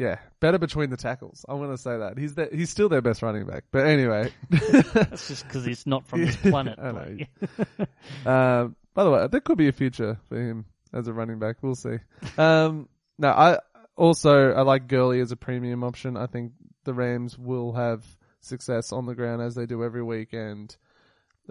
Yeah, 0.00 0.16
better 0.40 0.56
between 0.56 0.88
the 0.88 0.96
tackles. 0.96 1.44
I 1.46 1.52
want 1.52 1.72
to 1.72 1.76
say 1.76 1.98
that 1.98 2.16
he's 2.16 2.34
the, 2.34 2.48
he's 2.50 2.70
still 2.70 2.88
their 2.88 3.02
best 3.02 3.20
running 3.20 3.44
back. 3.44 3.64
But 3.70 3.86
anyway, 3.86 4.32
That's 4.48 5.28
just 5.28 5.46
because 5.46 5.66
he's 5.66 5.86
not 5.86 6.06
from 6.06 6.24
this 6.24 6.36
planet. 6.42 6.78
I 6.78 6.92
know. 6.92 7.18
Like- 7.18 8.26
um, 8.26 8.76
by 8.94 9.04
the 9.04 9.10
way, 9.10 9.26
there 9.30 9.42
could 9.42 9.58
be 9.58 9.68
a 9.68 9.72
future 9.72 10.18
for 10.30 10.40
him 10.40 10.64
as 10.94 11.06
a 11.06 11.12
running 11.12 11.38
back. 11.38 11.56
We'll 11.60 11.74
see. 11.74 11.98
Um, 12.38 12.88
no, 13.18 13.28
I 13.28 13.58
also 13.94 14.52
I 14.52 14.62
like 14.62 14.88
Gurley 14.88 15.20
as 15.20 15.32
a 15.32 15.36
premium 15.36 15.84
option. 15.84 16.16
I 16.16 16.26
think 16.26 16.52
the 16.84 16.94
Rams 16.94 17.36
will 17.36 17.74
have 17.74 18.02
success 18.40 18.92
on 18.92 19.04
the 19.04 19.14
ground 19.14 19.42
as 19.42 19.54
they 19.54 19.66
do 19.66 19.84
every 19.84 20.02
week, 20.02 20.32
and 20.32 20.74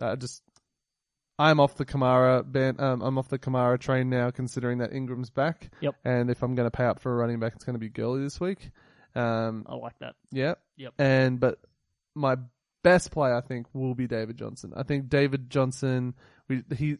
uh, 0.01 0.15
just 0.15 0.41
I'm 1.39 1.61
off 1.61 1.75
the 1.75 1.85
Kamara 1.85 2.43
ban. 2.45 2.75
Um, 2.79 3.01
I'm 3.01 3.17
off 3.17 3.29
the 3.29 3.39
Kamara 3.39 3.79
train 3.79 4.09
now, 4.09 4.29
considering 4.29 4.79
that 4.79 4.93
Ingram's 4.93 5.29
back. 5.29 5.71
Yep. 5.79 5.95
And 6.03 6.29
if 6.29 6.43
I'm 6.43 6.53
going 6.53 6.67
to 6.67 6.77
pay 6.77 6.83
up 6.83 6.99
for 6.99 7.13
a 7.13 7.15
running 7.15 7.39
back, 7.39 7.53
it's 7.55 7.63
going 7.63 7.75
to 7.75 7.79
be 7.79 7.87
Gurley 7.87 8.21
this 8.21 8.41
week. 8.41 8.71
Um, 9.15 9.65
I 9.67 9.75
like 9.75 9.97
that. 9.99 10.15
yeah. 10.31 10.55
Yep. 10.75 10.93
And 10.99 11.39
but 11.39 11.59
my 12.13 12.35
best 12.83 13.11
play, 13.11 13.31
I 13.31 13.39
think, 13.39 13.67
will 13.73 13.95
be 13.95 14.05
David 14.05 14.37
Johnson. 14.37 14.73
I 14.75 14.83
think 14.83 15.07
David 15.07 15.49
Johnson. 15.49 16.13
We, 16.49 16.63
he 16.75 16.97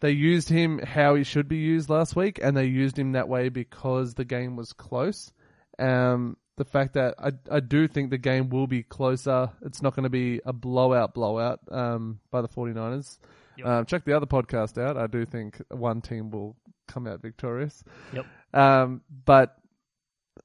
they 0.00 0.12
used 0.12 0.48
him 0.48 0.78
how 0.78 1.14
he 1.14 1.24
should 1.24 1.48
be 1.48 1.58
used 1.58 1.90
last 1.90 2.16
week, 2.16 2.40
and 2.42 2.56
they 2.56 2.64
used 2.64 2.98
him 2.98 3.12
that 3.12 3.28
way 3.28 3.50
because 3.50 4.14
the 4.14 4.24
game 4.24 4.56
was 4.56 4.72
close. 4.72 5.32
Um, 5.78 6.38
the 6.56 6.64
fact 6.64 6.94
that 6.94 7.16
I 7.18 7.32
I 7.50 7.60
do 7.60 7.86
think 7.88 8.08
the 8.08 8.16
game 8.16 8.48
will 8.48 8.66
be 8.66 8.82
closer. 8.82 9.50
It's 9.62 9.82
not 9.82 9.94
going 9.94 10.04
to 10.04 10.10
be 10.10 10.40
a 10.46 10.54
blowout 10.54 11.12
blowout 11.12 11.60
um, 11.70 12.20
by 12.30 12.40
the 12.40 12.48
49ers. 12.48 13.18
Yep. 13.58 13.66
Um, 13.66 13.86
check 13.86 14.04
the 14.04 14.16
other 14.16 14.26
podcast 14.26 14.80
out. 14.80 14.96
I 14.96 15.06
do 15.06 15.24
think 15.24 15.60
one 15.70 16.00
team 16.00 16.30
will 16.30 16.56
come 16.88 17.06
out 17.06 17.22
victorious. 17.22 17.82
Yep. 18.12 18.26
Um, 18.54 19.02
but 19.24 19.56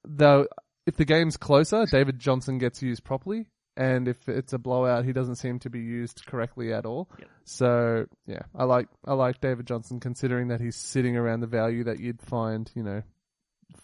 though, 0.05 0.47
if 0.85 0.97
the 0.97 1.05
game's 1.05 1.37
closer, 1.37 1.85
David 1.85 2.19
Johnson 2.19 2.57
gets 2.57 2.81
used 2.81 3.03
properly, 3.03 3.47
and 3.77 4.07
if 4.07 4.27
it's 4.27 4.53
a 4.53 4.57
blowout, 4.57 5.05
he 5.05 5.13
doesn't 5.13 5.35
seem 5.35 5.59
to 5.59 5.69
be 5.69 5.79
used 5.79 6.25
correctly 6.25 6.73
at 6.73 6.85
all. 6.85 7.09
Yep. 7.19 7.29
So 7.43 8.05
yeah, 8.25 8.43
I 8.55 8.63
like 8.65 8.87
I 9.05 9.13
like 9.13 9.41
David 9.41 9.67
Johnson 9.67 9.99
considering 9.99 10.49
that 10.49 10.61
he's 10.61 10.75
sitting 10.75 11.15
around 11.15 11.41
the 11.41 11.47
value 11.47 11.85
that 11.85 11.99
you'd 11.99 12.21
find, 12.21 12.69
you 12.75 12.83
know, 12.83 13.03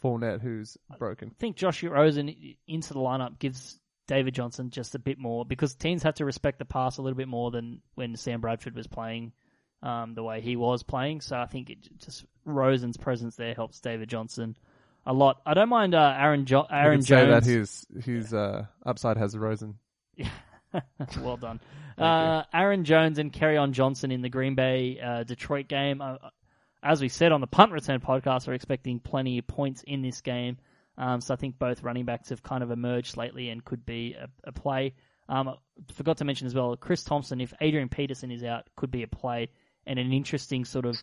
Fournette 0.03 0.41
who's 0.41 0.77
broken. 0.99 1.29
I 1.29 1.39
think 1.39 1.55
Josh 1.55 1.83
Rosen 1.83 2.33
into 2.67 2.93
the 2.93 2.99
lineup 2.99 3.39
gives 3.39 3.79
David 4.07 4.33
Johnson 4.33 4.69
just 4.69 4.95
a 4.95 4.99
bit 4.99 5.19
more 5.19 5.45
because 5.45 5.75
teams 5.75 6.03
have 6.03 6.15
to 6.15 6.25
respect 6.25 6.59
the 6.59 6.65
pass 6.65 6.97
a 6.97 7.01
little 7.01 7.17
bit 7.17 7.27
more 7.27 7.51
than 7.51 7.81
when 7.95 8.15
Sam 8.15 8.41
Bradford 8.41 8.75
was 8.75 8.87
playing 8.87 9.33
um, 9.83 10.13
the 10.15 10.23
way 10.23 10.41
he 10.41 10.55
was 10.55 10.83
playing. 10.83 11.21
So 11.21 11.37
I 11.37 11.45
think 11.45 11.69
it 11.69 11.77
just 11.99 12.25
Rosen's 12.45 12.97
presence 12.97 13.35
there 13.35 13.53
helps 13.53 13.79
David 13.79 14.09
Johnson 14.09 14.55
a 15.05 15.13
lot. 15.13 15.41
I 15.45 15.53
don't 15.53 15.69
mind 15.69 15.93
uh, 15.93 16.15
Aaron 16.17 16.45
jo- 16.45 16.67
Aaron 16.69 17.01
Jones. 17.01 17.07
say 17.07 17.25
that 17.25 17.45
his 17.45 17.85
his 18.03 18.33
uh, 18.33 18.65
upside 18.85 19.17
has 19.17 19.37
Rosen. 19.37 19.75
Yeah. 20.15 20.29
well 21.21 21.37
done. 21.37 21.59
Uh, 21.97 22.43
Aaron 22.53 22.83
Jones 22.83 23.17
and 23.17 23.35
on 23.43 23.73
Johnson 23.73 24.11
in 24.11 24.21
the 24.21 24.29
Green 24.29 24.55
Bay 24.55 24.99
uh, 24.99 25.23
Detroit 25.23 25.67
game. 25.67 26.01
Uh, 26.01 26.17
as 26.83 27.01
we 27.01 27.09
said 27.09 27.31
on 27.31 27.41
the 27.41 27.47
punt 27.47 27.71
return 27.71 27.99
podcast, 27.99 28.47
we're 28.47 28.53
expecting 28.53 28.99
plenty 28.99 29.39
of 29.39 29.47
points 29.47 29.83
in 29.87 30.01
this 30.01 30.21
game. 30.21 30.57
Um, 30.97 31.21
so 31.21 31.33
I 31.33 31.37
think 31.37 31.59
both 31.59 31.83
running 31.83 32.05
backs 32.05 32.29
have 32.29 32.41
kind 32.41 32.63
of 32.63 32.71
emerged 32.71 33.17
lately 33.17 33.49
and 33.49 33.63
could 33.63 33.85
be 33.85 34.15
a, 34.19 34.27
a 34.45 34.51
play. 34.51 34.95
Um, 35.29 35.55
forgot 35.93 36.17
to 36.17 36.25
mention 36.25 36.47
as 36.47 36.55
well, 36.55 36.75
Chris 36.75 37.03
Thompson, 37.03 37.41
if 37.41 37.53
Adrian 37.61 37.89
Peterson 37.89 38.31
is 38.31 38.43
out, 38.43 38.67
could 38.75 38.91
be 38.91 39.03
a 39.03 39.07
play 39.07 39.49
and 39.85 39.99
an 39.99 40.11
interesting 40.11 40.65
sort 40.65 40.85
of 40.85 41.01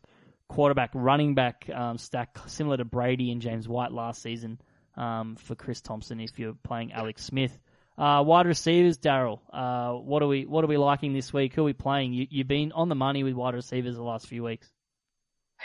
quarterback 0.49 0.91
running 0.95 1.35
back 1.35 1.69
um, 1.75 1.99
stack 1.99 2.39
similar 2.47 2.77
to 2.77 2.85
Brady 2.85 3.31
and 3.31 3.41
James 3.41 3.69
White 3.69 3.93
last 3.93 4.23
season 4.23 4.61
um, 4.97 5.37
for 5.37 5.55
Chris 5.55 5.81
Thompson 5.81 6.21
if 6.21 6.39
you're 6.39 6.55
playing 6.63 6.93
Alex 6.93 7.25
Smith. 7.25 7.59
Uh, 7.97 8.23
wide 8.27 8.47
receivers, 8.47 8.99
Daryl. 8.99 9.39
Uh, 9.53 9.93
what 9.93 10.23
are 10.23 10.27
we 10.27 10.47
what 10.47 10.65
are 10.65 10.67
we 10.67 10.77
liking 10.77 11.13
this 11.13 11.33
week? 11.33 11.55
Who 11.55 11.63
are 11.63 11.67
we 11.67 11.73
playing? 11.73 12.13
You, 12.13 12.27
you've 12.29 12.49
been 12.49 12.73
on 12.73 12.89
the 12.89 12.97
money 12.97 13.23
with 13.23 13.35
wide 13.35 13.55
receivers 13.55 13.95
the 13.95 14.03
last 14.03 14.27
few 14.27 14.43
weeks. 14.43 14.69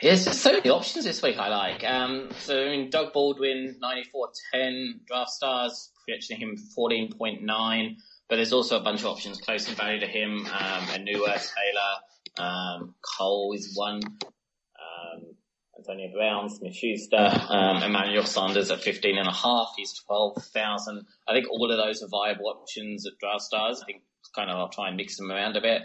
Yeah, 0.01 0.15
there's 0.15 0.39
so 0.39 0.53
many 0.53 0.69
options 0.69 1.03
this 1.03 1.21
week 1.21 1.37
I 1.37 1.49
like. 1.49 1.83
Um, 1.83 2.29
so, 2.39 2.57
I 2.57 2.69
mean, 2.69 2.89
Doug 2.89 3.11
Baldwin, 3.11 3.75
94.10, 3.83 5.05
draft 5.05 5.31
stars, 5.31 5.91
projecting 6.05 6.37
him 6.37 6.57
14.9, 6.77 7.95
but 8.29 8.35
there's 8.37 8.53
also 8.53 8.79
a 8.79 8.83
bunch 8.83 9.01
of 9.01 9.07
options 9.07 9.41
close 9.41 9.67
in 9.67 9.75
value 9.75 9.99
to 9.99 10.07
him. 10.07 10.45
Um, 10.45 10.83
Anua, 10.87 11.35
Taylor, 11.35 12.47
um, 12.47 12.95
Cole 13.17 13.53
is 13.53 13.75
one, 13.75 13.99
um, 14.05 15.35
Antonio 15.77 16.11
Brown, 16.13 16.49
Smith 16.49 16.75
Schuster, 16.75 17.29
um, 17.49 17.83
Emmanuel 17.83 18.23
Sanders 18.23 18.71
at 18.71 18.81
15 18.81 19.17
and 19.17 19.27
a 19.27 19.33
half, 19.33 19.73
he's 19.75 19.93
12,000. 20.07 21.05
I 21.27 21.33
think 21.33 21.47
all 21.49 21.69
of 21.69 21.77
those 21.77 22.01
are 22.01 22.07
viable 22.07 22.47
options 22.47 23.05
at 23.05 23.17
draft 23.19 23.41
stars. 23.41 23.81
I 23.81 23.85
think 23.85 24.03
kind 24.33 24.49
of 24.49 24.57
I'll 24.57 24.69
try 24.69 24.87
and 24.87 24.97
mix 24.97 25.17
them 25.17 25.31
around 25.31 25.57
a 25.57 25.61
bit. 25.61 25.81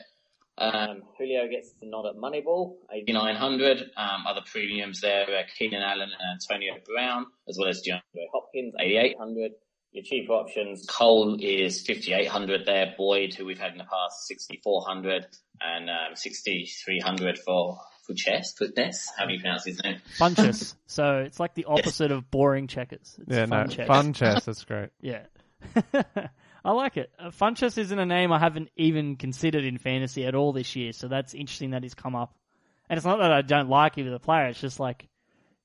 Um, 0.56 1.02
Julio 1.18 1.48
gets 1.48 1.72
the 1.80 1.86
nod 1.86 2.06
at 2.06 2.16
Moneyball, 2.16 2.76
8,900. 2.92 3.90
Um, 3.96 4.24
other 4.26 4.42
premiums 4.50 5.00
there 5.00 5.22
are 5.24 5.42
Keenan 5.58 5.82
Allen 5.82 6.10
and 6.18 6.40
Antonio 6.40 6.74
Brown, 6.86 7.26
as 7.48 7.56
well 7.58 7.68
as 7.68 7.82
DeAndre 7.82 8.26
Hopkins, 8.32 8.74
8,800. 8.78 9.52
Your 9.92 10.04
cheaper 10.04 10.32
options, 10.32 10.86
Cole 10.88 11.38
is 11.40 11.84
5,800 11.86 12.66
there, 12.66 12.94
Boyd, 12.98 13.34
who 13.34 13.44
we've 13.44 13.58
had 13.58 13.72
in 13.72 13.78
the 13.78 13.84
past, 13.84 14.26
6,400, 14.26 15.26
and 15.60 15.88
um, 15.88 16.14
6,300 16.16 17.38
for 17.38 17.78
Fuches, 18.06 18.54
Futness, 18.60 19.06
how 19.16 19.26
do 19.26 19.32
you 19.34 19.40
pronounce 19.40 19.64
his 19.64 19.82
name? 19.82 19.96
Funchess. 20.18 20.74
so 20.86 21.18
it's 21.18 21.40
like 21.40 21.54
the 21.54 21.64
opposite 21.64 22.10
of 22.10 22.30
boring 22.30 22.66
checkers. 22.66 23.16
It's 23.20 23.36
Yeah, 23.36 23.46
fun 23.46 23.66
no, 23.68 23.72
chess. 23.72 23.86
fun 23.86 24.12
chess. 24.12 24.44
That's 24.44 24.64
great. 24.64 24.90
Yeah. 25.00 25.22
I 26.64 26.72
like 26.72 26.96
it. 26.96 27.10
Uh, 27.18 27.30
Funchess 27.30 27.76
isn't 27.76 27.98
a 27.98 28.06
name 28.06 28.32
I 28.32 28.38
haven't 28.38 28.70
even 28.76 29.16
considered 29.16 29.64
in 29.64 29.76
fantasy 29.76 30.24
at 30.24 30.34
all 30.34 30.52
this 30.52 30.74
year, 30.74 30.92
so 30.92 31.08
that's 31.08 31.34
interesting 31.34 31.70
that 31.70 31.82
he's 31.82 31.94
come 31.94 32.16
up. 32.16 32.34
And 32.88 32.96
it's 32.96 33.06
not 33.06 33.18
that 33.18 33.32
I 33.32 33.42
don't 33.42 33.68
like 33.68 33.98
as 33.98 34.12
a 34.12 34.18
player, 34.18 34.46
it's 34.46 34.60
just 34.60 34.80
like, 34.80 35.08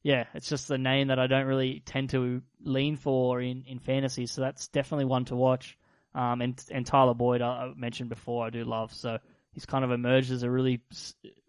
yeah, 0.04 0.26
it's 0.34 0.50
just 0.50 0.70
a 0.72 0.78
name 0.78 1.08
that 1.08 1.20
I 1.20 1.28
don't 1.28 1.46
really 1.46 1.82
tend 1.86 2.10
to 2.12 2.42
lean 2.62 2.96
for 2.96 3.42
in, 3.42 3.64
in 3.68 3.80
fantasy, 3.80 4.26
so 4.26 4.42
that's 4.42 4.68
definitely 4.70 5.06
one 5.06 5.26
to 5.26 5.36
watch. 5.36 5.78
Um, 6.16 6.42
and, 6.42 6.62
and 6.72 6.86
Tyler 6.86 7.14
Boyd, 7.14 7.42
I, 7.42 7.48
I 7.48 7.74
mentioned 7.76 8.10
before, 8.10 8.46
I 8.46 8.50
do 8.50 8.64
love, 8.64 8.94
so 8.94 9.20
he's 9.54 9.66
kind 9.66 9.86
of 9.86 9.92
emerged 9.92 10.32
as 10.32 10.44
a 10.44 10.50
really, 10.50 10.82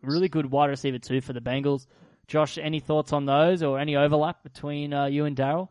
really 0.02 0.28
good 0.28 0.47
wide 0.47 0.71
receiver 0.71 0.99
too 0.99 1.21
for 1.21 1.33
the 1.33 1.40
Bengals. 1.40 1.87
Josh, 2.26 2.59
any 2.59 2.78
thoughts 2.78 3.12
on 3.12 3.26
those 3.26 3.62
or 3.62 3.80
any 3.80 3.97
overlap 3.97 4.45
between 4.45 4.92
uh, 4.92 5.07
you 5.07 5.25
and 5.25 5.37
Daryl? 5.37 5.69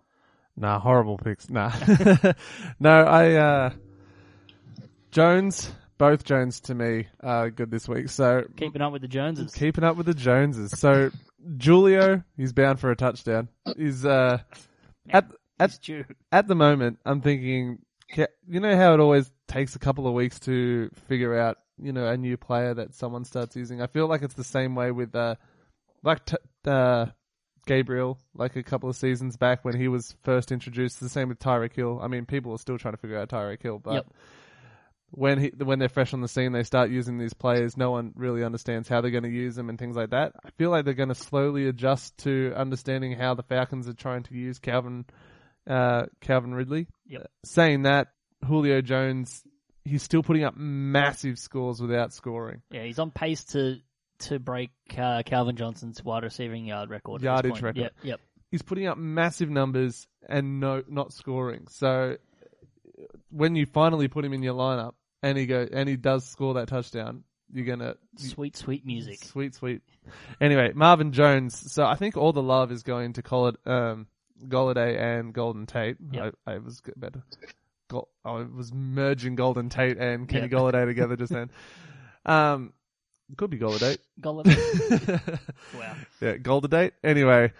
Nah, 0.59 0.77
horrible 0.79 1.17
picks. 1.17 1.49
Nah. 1.49 1.71
no, 2.79 2.89
I, 2.91 3.33
uh, 3.35 3.69
Jones, 5.11 5.71
both 5.97 6.25
Jones 6.25 6.59
to 6.61 6.75
me 6.75 7.07
are 7.21 7.49
good 7.49 7.71
this 7.71 7.87
week. 7.87 8.09
So 8.09 8.43
Keeping 8.57 8.81
up 8.81 8.91
with 8.91 9.01
the 9.01 9.07
Joneses. 9.07 9.53
keeping 9.53 9.85
up 9.85 9.95
with 9.95 10.05
the 10.05 10.13
Joneses. 10.13 10.77
So 10.77 11.11
Julio, 11.63 12.23
he's 12.35 12.51
bound 12.51 12.79
for 12.81 12.91
a 12.91 12.95
touchdown. 12.95 13.47
He's, 13.77 14.05
uh, 14.05 14.39
at, 15.09 15.31
at, 15.59 15.79
at 16.31 16.47
the 16.47 16.55
moment, 16.55 16.99
I'm 17.05 17.21
thinking, 17.21 17.79
you 18.15 18.59
know 18.59 18.75
how 18.75 18.93
it 18.93 18.99
always 18.99 19.31
takes 19.47 19.75
a 19.75 19.79
couple 19.79 20.07
of 20.07 20.13
weeks 20.13 20.39
to 20.41 20.89
figure 21.07 21.39
out, 21.39 21.57
you 21.81 21.93
know, 21.93 22.05
a 22.05 22.17
new 22.17 22.35
player 22.35 22.73
that 22.73 22.93
someone 22.95 23.23
starts 23.23 23.55
using. 23.55 23.81
I 23.81 23.87
feel 23.87 24.07
like 24.07 24.23
it's 24.23 24.33
the 24.33 24.43
same 24.43 24.75
way 24.75 24.91
with, 24.91 25.15
uh, 25.15 25.35
like, 26.03 26.25
t- 26.25 26.35
uh, 26.65 27.05
Gabriel, 27.69 28.17
like 28.33 28.55
a 28.55 28.63
couple 28.63 28.89
of 28.89 28.95
seasons 28.95 29.37
back 29.37 29.63
when 29.63 29.77
he 29.79 29.87
was 29.87 30.15
first 30.23 30.51
introduced. 30.51 30.99
The 30.99 31.07
same 31.07 31.29
with 31.29 31.37
Tyreek 31.37 31.73
Hill. 31.75 31.99
I 32.01 32.07
mean, 32.07 32.25
people 32.25 32.51
are 32.53 32.57
still 32.57 32.79
trying 32.79 32.95
to 32.95 32.97
figure 32.97 33.19
out 33.19 33.29
Tyreek 33.29 33.61
Hill, 33.61 33.77
but 33.77 33.93
Yep. 33.93 34.07
when 35.11 35.39
he 35.39 35.51
when 35.63 35.77
they're 35.77 35.87
fresh 35.87 36.11
on 36.13 36.21
the 36.21 36.27
scene, 36.27 36.51
they 36.51 36.63
start 36.63 36.89
using 36.89 37.19
these 37.19 37.33
players. 37.35 37.77
No 37.77 37.91
one 37.91 38.11
really 38.15 38.43
understands 38.43 38.89
how 38.89 39.01
they're 39.01 39.11
going 39.11 39.23
to 39.23 39.29
use 39.29 39.55
them 39.55 39.69
and 39.69 39.77
things 39.77 39.95
like 39.95 40.09
that. 40.09 40.33
I 40.43 40.49
feel 40.57 40.71
like 40.71 40.83
they're 40.83 40.95
going 40.95 41.09
to 41.09 41.15
slowly 41.15 41.67
adjust 41.67 42.17
to 42.19 42.53
understanding 42.55 43.11
how 43.13 43.35
the 43.35 43.43
Falcons 43.43 43.87
are 43.87 43.93
trying 43.93 44.23
to 44.23 44.33
use 44.33 44.57
Calvin 44.57 45.05
uh, 45.67 46.07
Calvin 46.21 46.55
Ridley. 46.55 46.87
Yep. 47.05 47.29
Saying 47.45 47.83
that, 47.83 48.07
Julio 48.47 48.81
Jones, 48.81 49.43
he's 49.85 50.01
still 50.01 50.23
putting 50.23 50.43
up 50.43 50.55
massive 50.57 51.37
scores 51.37 51.79
without 51.79 52.13
scoring. 52.13 52.63
Yeah, 52.71 52.83
he's 52.83 52.97
on 52.97 53.11
pace 53.11 53.43
to 53.53 53.77
to 54.19 54.39
break 54.39 54.71
uh, 54.97 55.23
Calvin 55.25 55.55
Johnson's 55.55 56.03
wide 56.03 56.23
receiving 56.23 56.65
yard 56.65 56.89
record. 56.89 57.21
Yardage 57.21 57.61
record. 57.61 57.77
Yep, 57.77 57.93
yep. 58.03 58.21
He's 58.51 58.61
putting 58.61 58.87
up 58.87 58.97
massive 58.97 59.49
numbers 59.49 60.07
and 60.27 60.59
no 60.59 60.83
not 60.87 61.13
scoring. 61.13 61.67
So 61.69 62.17
when 63.29 63.55
you 63.55 63.65
finally 63.65 64.07
put 64.07 64.25
him 64.25 64.33
in 64.33 64.43
your 64.43 64.55
lineup 64.55 64.93
and 65.21 65.37
he 65.37 65.45
go 65.45 65.67
and 65.71 65.87
he 65.87 65.95
does 65.95 66.25
score 66.25 66.55
that 66.55 66.67
touchdown, 66.67 67.23
you're 67.51 67.65
gonna 67.65 67.95
Sweet, 68.17 68.55
sweet 68.57 68.85
music. 68.85 69.23
Sweet, 69.23 69.55
sweet. 69.55 69.81
Anyway, 70.41 70.71
Marvin 70.73 71.11
Jones. 71.11 71.71
So 71.71 71.85
I 71.85 71.95
think 71.95 72.17
all 72.17 72.33
the 72.33 72.43
love 72.43 72.71
is 72.71 72.83
going 72.83 73.13
to 73.13 73.21
call 73.21 73.47
it 73.47 73.55
um, 73.65 74.07
Golladay 74.47 74.99
and 74.99 75.33
Golden 75.33 75.65
Tate. 75.65 75.97
Yep. 76.11 76.35
I, 76.45 76.53
I 76.53 76.57
was 76.57 76.81
better. 76.95 77.23
I 78.23 78.45
was 78.55 78.71
merging 78.71 79.35
Golden 79.35 79.69
Tate 79.69 79.97
and 79.97 80.27
Kenny 80.27 80.43
Yep. 80.43 80.51
Golladay 80.51 80.85
together 80.85 81.15
just 81.15 81.33
then. 81.33 81.49
Um, 82.25 82.73
could 83.37 83.49
be 83.49 83.59
Golladay. 83.59 83.97
Golladay. 84.21 85.39
wow. 85.79 85.95
yeah, 86.21 86.37
Golden 86.37 86.69
Date. 86.69 86.93
Anyway, 87.03 87.53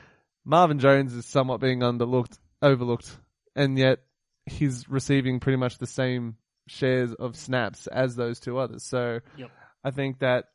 Marvin 0.46 0.80
Jones 0.80 1.14
is 1.14 1.26
somewhat 1.26 1.60
being 1.60 1.80
underlooked, 1.80 2.38
overlooked, 2.62 3.18
and 3.56 3.78
yet 3.78 4.00
he's 4.46 4.90
receiving 4.90 5.40
pretty 5.40 5.58
much 5.58 5.78
the 5.78 5.88
same 5.88 6.38
shares 6.68 7.14
of 7.14 7.36
snaps 7.36 7.88
as 7.88 8.16
those 8.16 8.40
two 8.40 8.58
others. 8.58 8.84
So 8.84 9.20
Yep. 9.38 9.52
I 9.84 9.92
think 9.92 10.20
that 10.20 10.46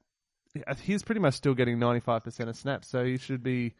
he's 0.80 1.02
pretty 1.02 1.21
much 1.21 1.35
still 1.35 1.54
getting 1.54 1.78
95% 1.78 2.49
of 2.49 2.56
snaps. 2.56 2.88
So 2.88 3.04
he 3.04 3.18
should 3.18 3.42
be, 3.42 3.75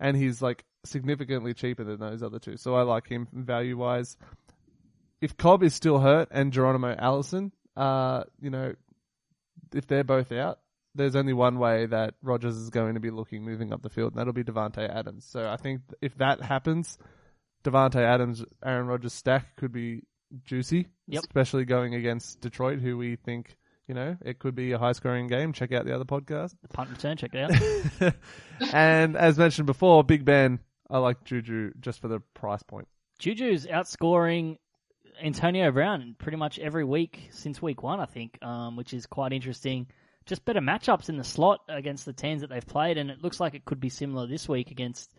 and 0.00 0.16
he's 0.16 0.42
like 0.42 0.64
significantly 0.84 1.54
cheaper 1.54 1.84
than 1.84 2.00
those 2.00 2.22
other 2.22 2.38
two. 2.38 2.56
So 2.56 2.74
I 2.74 2.82
like 2.82 3.08
him 3.08 3.28
value 3.32 3.76
wise. 3.76 4.16
If 5.20 5.36
Cobb 5.36 5.62
is 5.62 5.74
still 5.74 5.98
hurt 5.98 6.28
and 6.30 6.52
Geronimo 6.52 6.94
Allison, 6.98 7.52
uh, 7.76 8.24
you 8.40 8.50
know, 8.50 8.74
if 9.74 9.86
they're 9.86 10.04
both 10.04 10.32
out, 10.32 10.58
there's 10.94 11.16
only 11.16 11.32
one 11.32 11.58
way 11.58 11.86
that 11.86 12.14
Rodgers 12.22 12.56
is 12.56 12.70
going 12.70 12.94
to 12.94 13.00
be 13.00 13.10
looking 13.10 13.44
moving 13.44 13.72
up 13.72 13.82
the 13.82 13.88
field, 13.90 14.12
and 14.12 14.20
that'll 14.20 14.32
be 14.32 14.44
Davante 14.44 14.88
Adams. 14.88 15.24
So 15.24 15.48
I 15.48 15.56
think 15.56 15.80
if 16.00 16.16
that 16.18 16.40
happens, 16.42 16.98
Davante 17.64 17.96
Adams, 17.96 18.44
Aaron 18.64 18.86
Rodgers 18.86 19.12
stack 19.12 19.56
could 19.56 19.72
be 19.72 20.02
juicy, 20.44 20.88
Yep. 21.08 21.24
especially 21.24 21.64
going 21.64 21.94
against 21.94 22.40
Detroit, 22.40 22.78
who 22.80 22.96
we 22.96 23.16
think 23.16 23.56
you 23.88 23.94
know 23.94 24.16
it 24.24 24.38
could 24.38 24.54
be 24.54 24.72
a 24.72 24.78
high 24.78 24.92
scoring 24.92 25.26
game. 25.26 25.52
Check 25.52 25.72
out 25.72 25.84
the 25.84 25.94
other 25.94 26.04
podcast. 26.04 26.54
The 26.62 26.68
punt 26.68 26.90
return, 26.90 27.16
check 27.16 27.34
it 27.34 27.50
out. 28.02 28.14
and 28.72 29.16
as 29.16 29.36
mentioned 29.38 29.66
before, 29.66 30.04
Big 30.04 30.24
Ben, 30.24 30.60
I 30.90 30.98
like 30.98 31.24
Juju 31.24 31.72
just 31.80 32.00
for 32.00 32.08
the 32.08 32.20
price 32.34 32.62
point. 32.62 32.88
Juju's 33.18 33.66
outscoring 33.66 34.56
Antonio 35.22 35.70
Brown 35.70 36.16
pretty 36.18 36.36
much 36.36 36.58
every 36.58 36.84
week 36.84 37.28
since 37.30 37.60
week 37.60 37.82
one, 37.82 38.00
I 38.00 38.06
think, 38.06 38.38
um, 38.42 38.76
which 38.76 38.94
is 38.94 39.06
quite 39.06 39.32
interesting. 39.32 39.86
Just 40.26 40.44
better 40.44 40.60
matchups 40.60 41.08
in 41.08 41.16
the 41.16 41.24
slot 41.24 41.60
against 41.68 42.04
the 42.04 42.12
teams 42.12 42.40
that 42.40 42.50
they've 42.50 42.66
played, 42.66 42.96
and 42.96 43.10
it 43.10 43.22
looks 43.22 43.40
like 43.40 43.54
it 43.54 43.64
could 43.64 43.80
be 43.80 43.90
similar 43.90 44.26
this 44.26 44.48
week 44.48 44.70
against 44.70 45.10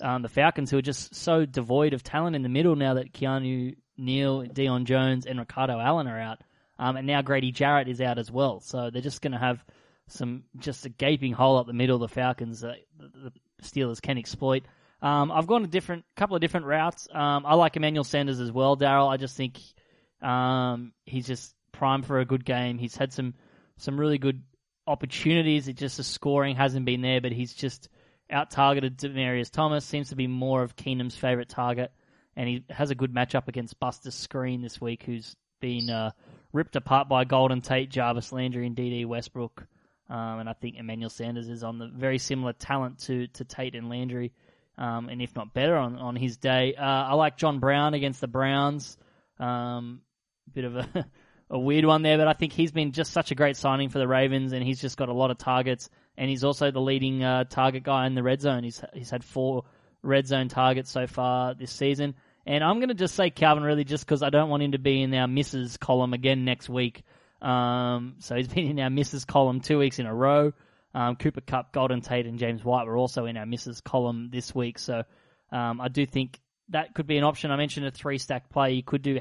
um, 0.00 0.22
the 0.22 0.28
Falcons, 0.28 0.70
who 0.70 0.78
are 0.78 0.82
just 0.82 1.14
so 1.14 1.44
devoid 1.44 1.92
of 1.92 2.02
talent 2.02 2.36
in 2.36 2.42
the 2.42 2.48
middle 2.48 2.76
now 2.76 2.94
that 2.94 3.12
Keanu 3.12 3.76
Neal, 3.96 4.44
Deion 4.44 4.84
Jones, 4.84 5.26
and 5.26 5.38
Ricardo 5.38 5.78
Allen 5.78 6.06
are 6.06 6.20
out, 6.20 6.42
um, 6.78 6.96
and 6.96 7.06
now 7.06 7.22
Grady 7.22 7.52
Jarrett 7.52 7.88
is 7.88 8.00
out 8.00 8.18
as 8.18 8.30
well. 8.30 8.60
So 8.60 8.90
they're 8.90 9.02
just 9.02 9.22
going 9.22 9.32
to 9.32 9.38
have 9.38 9.64
some 10.08 10.44
just 10.58 10.86
a 10.86 10.88
gaping 10.88 11.32
hole 11.32 11.58
up 11.58 11.66
the 11.66 11.72
middle. 11.72 11.98
The 11.98 12.08
Falcons, 12.08 12.62
uh, 12.62 12.74
the 12.98 13.32
Steelers 13.62 14.00
can 14.00 14.18
exploit. 14.18 14.64
Um, 15.04 15.30
I've 15.30 15.46
gone 15.46 15.62
a 15.64 15.68
different 15.68 16.06
couple 16.16 16.34
of 16.34 16.40
different 16.40 16.64
routes. 16.64 17.06
Um, 17.12 17.44
I 17.44 17.56
like 17.56 17.76
Emmanuel 17.76 18.04
Sanders 18.04 18.40
as 18.40 18.50
well, 18.50 18.74
Daryl. 18.74 19.12
I 19.12 19.18
just 19.18 19.36
think 19.36 19.60
um, 20.22 20.94
he's 21.04 21.26
just 21.26 21.54
primed 21.72 22.06
for 22.06 22.20
a 22.20 22.24
good 22.24 22.42
game. 22.42 22.78
He's 22.78 22.96
had 22.96 23.12
some 23.12 23.34
some 23.76 24.00
really 24.00 24.16
good 24.16 24.42
opportunities. 24.86 25.68
It 25.68 25.76
just 25.76 25.98
the 25.98 26.04
scoring 26.04 26.56
hasn't 26.56 26.86
been 26.86 27.02
there, 27.02 27.20
but 27.20 27.32
he's 27.32 27.52
just 27.52 27.90
out 28.30 28.50
targeted 28.50 28.96
Demaryius 28.96 29.50
Thomas. 29.50 29.84
Seems 29.84 30.08
to 30.08 30.16
be 30.16 30.26
more 30.26 30.62
of 30.62 30.74
Keenum's 30.74 31.14
favorite 31.16 31.50
target, 31.50 31.92
and 32.34 32.48
he 32.48 32.64
has 32.70 32.90
a 32.90 32.94
good 32.94 33.14
matchup 33.14 33.46
against 33.46 33.78
Buster 33.78 34.08
Skrine 34.08 34.62
this 34.62 34.80
week, 34.80 35.02
who's 35.02 35.36
been 35.60 35.90
uh, 35.90 36.12
ripped 36.54 36.76
apart 36.76 37.10
by 37.10 37.24
Golden 37.24 37.60
Tate, 37.60 37.90
Jarvis 37.90 38.32
Landry, 38.32 38.66
and 38.66 38.74
Dede 38.74 39.04
Westbrook. 39.04 39.66
Um, 40.08 40.40
and 40.40 40.48
I 40.48 40.54
think 40.54 40.76
Emmanuel 40.76 41.10
Sanders 41.10 41.50
is 41.50 41.62
on 41.62 41.78
the 41.78 41.88
very 41.88 42.16
similar 42.16 42.54
talent 42.54 43.00
to, 43.00 43.26
to 43.26 43.44
Tate 43.44 43.74
and 43.74 43.90
Landry, 43.90 44.32
um, 44.78 45.08
and 45.08 45.22
if 45.22 45.34
not 45.34 45.54
better 45.54 45.76
on, 45.76 45.96
on 45.96 46.16
his 46.16 46.36
day. 46.36 46.74
Uh, 46.74 46.84
I 46.84 47.14
like 47.14 47.36
John 47.36 47.58
Brown 47.60 47.94
against 47.94 48.20
the 48.20 48.28
Browns. 48.28 48.96
Um, 49.38 50.00
bit 50.52 50.64
of 50.64 50.76
a, 50.76 51.06
a 51.50 51.58
weird 51.58 51.84
one 51.84 52.02
there, 52.02 52.18
but 52.18 52.28
I 52.28 52.32
think 52.32 52.52
he's 52.52 52.72
been 52.72 52.92
just 52.92 53.12
such 53.12 53.30
a 53.30 53.34
great 53.34 53.56
signing 53.56 53.88
for 53.88 53.98
the 53.98 54.08
Ravens, 54.08 54.52
and 54.52 54.62
he's 54.62 54.80
just 54.80 54.96
got 54.96 55.08
a 55.08 55.14
lot 55.14 55.30
of 55.30 55.38
targets, 55.38 55.88
and 56.16 56.28
he's 56.28 56.44
also 56.44 56.70
the 56.70 56.80
leading 56.80 57.22
uh, 57.22 57.44
target 57.44 57.82
guy 57.82 58.06
in 58.06 58.14
the 58.14 58.22
red 58.22 58.40
zone. 58.40 58.64
He's 58.64 58.82
he's 58.92 59.10
had 59.10 59.24
four 59.24 59.64
red 60.02 60.26
zone 60.26 60.48
targets 60.48 60.90
so 60.90 61.06
far 61.06 61.54
this 61.54 61.72
season. 61.72 62.14
And 62.46 62.62
I'm 62.62 62.76
going 62.76 62.88
to 62.88 62.94
just 62.94 63.14
say 63.14 63.30
Calvin 63.30 63.64
Ridley 63.64 63.84
just 63.84 64.04
because 64.04 64.22
I 64.22 64.30
don't 64.30 64.50
want 64.50 64.62
him 64.62 64.72
to 64.72 64.78
be 64.78 65.02
in 65.02 65.14
our 65.14 65.26
misses 65.26 65.78
column 65.78 66.12
again 66.12 66.44
next 66.44 66.68
week. 66.68 67.02
Um, 67.40 68.16
so 68.18 68.36
he's 68.36 68.48
been 68.54 68.66
in 68.66 68.80
our 68.80 68.90
misses 68.90 69.24
column 69.24 69.60
two 69.60 69.78
weeks 69.78 69.98
in 69.98 70.06
a 70.06 70.14
row. 70.14 70.52
Um, 70.94 71.16
Cooper 71.16 71.40
Kupp, 71.40 71.72
Golden 71.72 72.00
Tate, 72.00 72.26
and 72.26 72.38
James 72.38 72.64
White 72.64 72.86
were 72.86 72.96
also 72.96 73.26
in 73.26 73.36
our 73.36 73.46
misses 73.46 73.80
column 73.80 74.30
this 74.30 74.54
week. 74.54 74.78
So 74.78 75.02
um, 75.50 75.80
I 75.80 75.88
do 75.88 76.06
think 76.06 76.40
that 76.68 76.94
could 76.94 77.06
be 77.06 77.18
an 77.18 77.24
option. 77.24 77.50
I 77.50 77.56
mentioned 77.56 77.86
a 77.86 77.90
three 77.90 78.18
stack 78.18 78.50
play. 78.50 78.72
You 78.72 78.82
could 78.82 79.02
do 79.02 79.18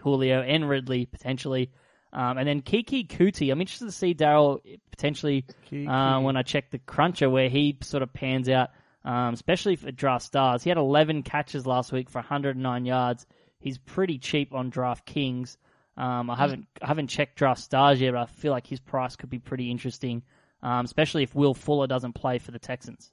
Julio 0.00 0.40
and 0.42 0.68
Ridley 0.68 1.06
potentially. 1.06 1.70
Um, 2.12 2.36
and 2.36 2.46
then 2.46 2.60
Keke 2.60 3.08
Coutee. 3.08 3.50
I'm 3.50 3.60
interested 3.60 3.86
to 3.86 3.92
see 3.92 4.14
Daryl 4.14 4.60
potentially 4.90 5.46
uh, 5.88 6.20
when 6.20 6.36
I 6.36 6.42
check 6.42 6.70
the 6.70 6.78
cruncher 6.78 7.30
where 7.30 7.48
he 7.48 7.78
sort 7.82 8.02
of 8.02 8.12
pans 8.12 8.48
out, 8.50 8.70
um, 9.04 9.32
especially 9.32 9.76
for 9.76 9.90
draft 9.90 10.24
stars. 10.24 10.62
He 10.62 10.68
had 10.68 10.76
11 10.76 11.22
catches 11.22 11.66
last 11.66 11.90
week 11.90 12.10
for 12.10 12.18
109 12.18 12.84
yards. 12.84 13.26
He's 13.60 13.78
pretty 13.78 14.18
cheap 14.18 14.52
on 14.52 14.70
DraftKings. 14.70 15.56
Um, 15.96 16.30
I 16.30 16.36
haven't 16.36 16.66
I 16.80 16.86
haven't 16.86 17.08
checked 17.08 17.36
draft 17.36 17.60
stars 17.60 18.00
yet, 18.00 18.12
but 18.12 18.20
I 18.20 18.26
feel 18.26 18.50
like 18.50 18.66
his 18.66 18.80
price 18.80 19.16
could 19.16 19.28
be 19.28 19.38
pretty 19.38 19.70
interesting, 19.70 20.22
um, 20.62 20.84
especially 20.84 21.22
if 21.22 21.34
Will 21.34 21.54
Fuller 21.54 21.86
doesn't 21.86 22.14
play 22.14 22.38
for 22.38 22.50
the 22.50 22.58
Texans. 22.58 23.10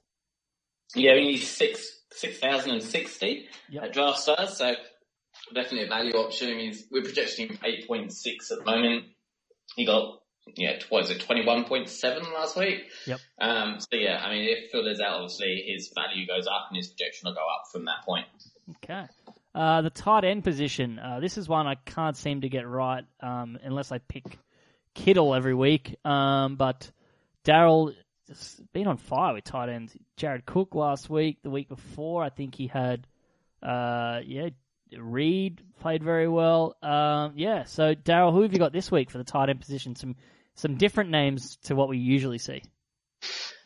Yeah, 0.94 1.14
we 1.14 1.26
need 1.26 1.38
six 1.38 2.00
six 2.12 2.38
thousand 2.38 2.72
and 2.72 2.82
sixty 2.82 3.46
yep. 3.68 3.84
at 3.84 3.92
draft 3.92 4.18
stars, 4.18 4.56
so 4.56 4.74
definitely 5.54 5.84
a 5.84 5.88
value 5.88 6.12
option. 6.12 6.58
He's, 6.58 6.86
we're 6.90 7.02
projecting 7.02 7.58
eight 7.64 7.86
point 7.86 8.12
six 8.12 8.50
at 8.50 8.58
the 8.58 8.64
moment. 8.64 9.04
He 9.76 9.86
got 9.86 10.20
yeah, 10.56 10.78
what 10.88 11.04
is 11.04 11.10
it, 11.10 11.20
twenty 11.20 11.44
one 11.44 11.64
point 11.64 11.88
seven 11.88 12.24
last 12.34 12.56
week? 12.56 12.80
Yep. 13.06 13.20
Um, 13.40 13.78
so 13.78 13.88
yeah, 13.92 14.22
I 14.24 14.30
mean, 14.30 14.48
if 14.48 14.70
Fuller's 14.70 15.00
out, 15.00 15.14
obviously 15.14 15.64
his 15.66 15.92
value 15.94 16.26
goes 16.26 16.46
up 16.46 16.68
and 16.70 16.76
his 16.76 16.88
projection 16.88 17.28
will 17.28 17.34
go 17.34 17.40
up 17.40 17.64
from 17.70 17.84
that 17.84 18.04
point. 18.04 18.26
Okay. 18.82 19.06
Uh, 19.54 19.82
the 19.82 19.90
tight 19.90 20.24
end 20.24 20.44
position. 20.44 20.98
Uh, 20.98 21.20
this 21.20 21.36
is 21.36 21.48
one 21.48 21.66
I 21.66 21.74
can't 21.74 22.16
seem 22.16 22.42
to 22.42 22.48
get 22.48 22.68
right 22.68 23.04
um, 23.20 23.58
unless 23.62 23.92
I 23.92 23.98
pick 23.98 24.24
Kittle 24.94 25.34
every 25.34 25.54
week. 25.54 25.96
Um, 26.04 26.56
but 26.56 26.90
Daryl 27.50 27.94
been 28.72 28.86
on 28.86 28.96
fire 28.96 29.34
with 29.34 29.44
tight 29.44 29.68
ends. 29.68 29.96
Jared 30.16 30.46
Cook 30.46 30.74
last 30.74 31.10
week, 31.10 31.38
the 31.42 31.50
week 31.50 31.68
before, 31.68 32.22
I 32.22 32.28
think 32.28 32.54
he 32.54 32.68
had, 32.68 33.06
uh, 33.60 34.20
yeah, 34.24 34.50
Reed 34.96 35.60
played 35.80 36.04
very 36.04 36.28
well. 36.28 36.76
Um, 36.82 37.32
yeah, 37.34 37.64
so 37.64 37.94
Daryl, 37.94 38.32
who 38.32 38.42
have 38.42 38.52
you 38.52 38.58
got 38.58 38.72
this 38.72 38.90
week 38.90 39.10
for 39.10 39.18
the 39.18 39.24
tight 39.24 39.48
end 39.48 39.60
position? 39.60 39.96
Some 39.96 40.16
some 40.54 40.76
different 40.76 41.10
names 41.10 41.56
to 41.64 41.74
what 41.74 41.88
we 41.88 41.98
usually 41.98 42.38
see. 42.38 42.62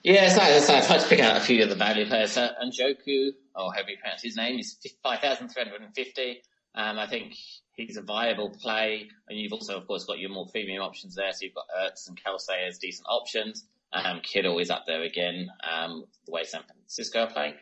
Yeah, 0.03 0.27
it's 0.27 0.37
nice. 0.37 0.69
It's 0.69 0.89
nice. 0.89 1.03
To 1.03 1.09
pick 1.09 1.21
out 1.21 1.37
a 1.37 1.41
few 1.41 1.63
of 1.63 1.71
the 1.71 1.75
value 1.75 2.07
players. 2.07 2.33
So, 2.33 2.49
Njoku, 2.63 3.31
or 3.57 3.73
however 3.73 3.91
you 3.91 3.97
pronounce 4.01 4.23
his 4.23 4.37
name, 4.37 4.59
is 4.59 4.77
5,350. 5.03 6.43
Um, 6.75 6.99
I 6.99 7.07
think 7.07 7.35
he's 7.75 7.97
a 7.97 8.03
viable 8.03 8.51
play. 8.51 9.09
And 9.29 9.39
you've 9.39 9.53
also, 9.53 9.79
of 9.79 9.87
course, 9.87 10.05
got 10.05 10.19
your 10.19 10.31
more 10.31 10.47
premium 10.47 10.83
options 10.83 11.15
there. 11.15 11.33
So 11.33 11.47
you've 11.47 11.55
got 11.55 11.65
Ertz 11.77 12.07
and 12.09 12.19
Kelce 12.23 12.69
as 12.69 12.79
decent 12.79 13.07
options. 13.09 13.65
Um, 13.95 14.21
Kittle 14.23 14.59
is 14.59 14.71
up 14.71 14.85
there 14.87 15.03
again, 15.03 15.49
um, 15.63 16.05
the 16.27 16.33
way 16.33 16.45
San 16.45 16.63
Francisco 16.63 17.21
are 17.21 17.31
playing. 17.31 17.55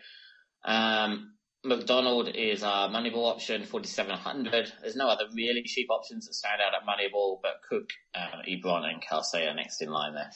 Um, 0.65 1.33
McDonald 1.65 2.29
is 2.35 2.63
our 2.63 2.89
Moneyball 2.89 3.31
option, 3.31 3.65
4,700. 3.65 4.73
There's 4.81 4.97
no 4.97 5.09
other 5.09 5.25
really 5.35 5.63
cheap 5.63 5.91
options 5.91 6.27
that 6.27 6.35
stand 6.35 6.61
out 6.61 6.75
at 6.75 6.87
Moneyball, 6.87 7.39
but 7.43 7.61
Cook, 7.69 7.91
um, 8.15 8.43
Ebron 8.49 8.85
and 8.85 9.03
Kelce 9.03 9.49
are 9.49 9.55
next 9.55 9.81
in 9.81 9.91
line 9.91 10.15
there. 10.15 10.31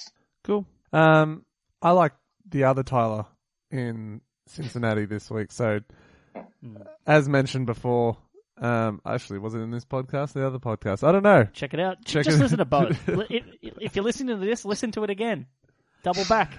Cool. 0.45 0.65
Um, 0.93 1.45
I 1.83 1.91
like 1.91 2.13
the 2.49 2.65
other 2.65 2.83
Tyler 2.83 3.27
in 3.71 4.21
Cincinnati 4.47 5.07
this 5.07 5.31
week. 5.31 5.51
So, 5.51 5.81
as 7.07 7.29
mentioned 7.29 7.67
before, 7.67 8.19
um, 8.59 9.01
actually, 9.05 9.39
was 9.39 9.55
it 9.55 9.59
in 9.59 9.71
this 9.71 9.85
podcast? 9.85 10.33
The 10.33 10.47
other 10.47 10.59
podcast? 10.59 11.07
I 11.07 11.13
don't 11.13 11.25
know. 11.25 11.45
Check 11.53 11.75
it 11.75 11.81
out. 11.81 12.05
Check 12.05 12.25
Just 12.25 12.39
it 12.39 12.43
listen 12.43 12.59
to 12.59 12.65
both. 12.67 13.09
if, 13.09 13.45
if, 13.61 13.97
you're 13.97 14.05
listening 14.05 14.39
to 14.39 14.45
this, 14.45 14.65
listen 14.65 14.93
to 14.93 15.05
it 15.05 15.11
again. 15.11 15.47
Double 16.07 16.25
back. 16.27 16.57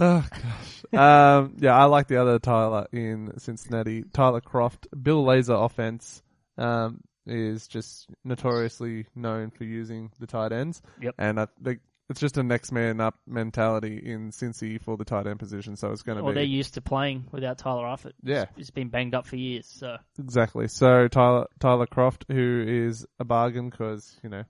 Oh 0.00 0.26
gosh. 0.28 1.00
um, 1.00 1.56
yeah, 1.60 1.76
I 1.76 1.84
like 1.84 2.08
the 2.08 2.16
other 2.16 2.40
Tyler 2.40 2.88
in 2.90 3.32
Cincinnati. 3.38 4.02
Tyler 4.12 4.40
Kroft, 4.40 4.86
Bill 5.00 5.22
Lazor 5.22 5.64
offense. 5.64 6.22
Um, 6.58 7.00
is 7.24 7.68
just 7.68 8.08
notoriously 8.24 9.06
known 9.14 9.50
for 9.50 9.62
using 9.62 10.10
the 10.18 10.26
tight 10.26 10.50
ends. 10.50 10.82
Yep. 11.00 11.14
And 11.18 11.38
I 11.38 11.46
think 11.62 11.80
it's 12.08 12.18
just 12.18 12.36
a 12.38 12.42
next 12.42 12.72
man 12.72 13.00
up 13.00 13.14
mentality 13.28 14.02
in 14.04 14.32
Cincy 14.32 14.82
for 14.82 14.96
the 14.96 15.04
tight 15.04 15.28
end 15.28 15.38
position. 15.38 15.76
So 15.76 15.92
it's 15.92 16.02
going 16.02 16.18
to 16.18 16.24
well, 16.24 16.32
be. 16.32 16.40
they're 16.40 16.44
used 16.44 16.74
to 16.74 16.80
playing 16.80 17.26
without 17.30 17.58
Tyler 17.58 17.84
Eifert. 17.84 18.14
Yeah, 18.24 18.46
he's 18.56 18.70
been 18.70 18.88
banged 18.88 19.14
up 19.14 19.24
for 19.24 19.36
years. 19.36 19.68
So 19.68 19.98
exactly. 20.18 20.66
So 20.66 21.06
Tyler 21.06 21.46
Tyler 21.60 21.86
Kroft, 21.86 22.24
who 22.26 22.64
is 22.66 23.06
a 23.20 23.24
bargain 23.24 23.70
because 23.70 24.18
you 24.24 24.30
know 24.30 24.42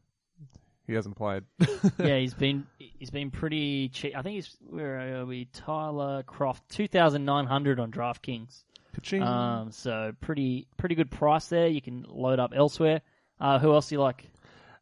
he 0.90 0.96
hasn't 0.96 1.16
played. 1.16 1.44
yeah, 1.98 2.18
he's 2.18 2.34
been 2.34 2.66
he's 2.78 3.10
been 3.10 3.30
pretty 3.30 3.88
cheap. 3.88 4.16
I 4.16 4.22
think 4.22 4.34
he's 4.34 4.56
where 4.68 5.20
are 5.20 5.26
we? 5.26 5.46
Tyler 5.46 6.22
Kroft, 6.24 6.60
two 6.68 6.88
thousand 6.88 7.24
nine 7.24 7.46
hundred 7.46 7.80
on 7.80 7.90
DraftKings. 7.90 8.64
Ka-ching. 8.94 9.22
Um, 9.22 9.70
so 9.70 10.12
pretty 10.20 10.66
pretty 10.76 10.94
good 10.94 11.10
price 11.10 11.46
there. 11.48 11.68
You 11.68 11.80
can 11.80 12.04
load 12.08 12.38
up 12.38 12.52
elsewhere. 12.54 13.00
Uh, 13.40 13.58
who 13.58 13.72
else 13.72 13.88
do 13.88 13.94
you 13.94 14.00
like? 14.00 14.28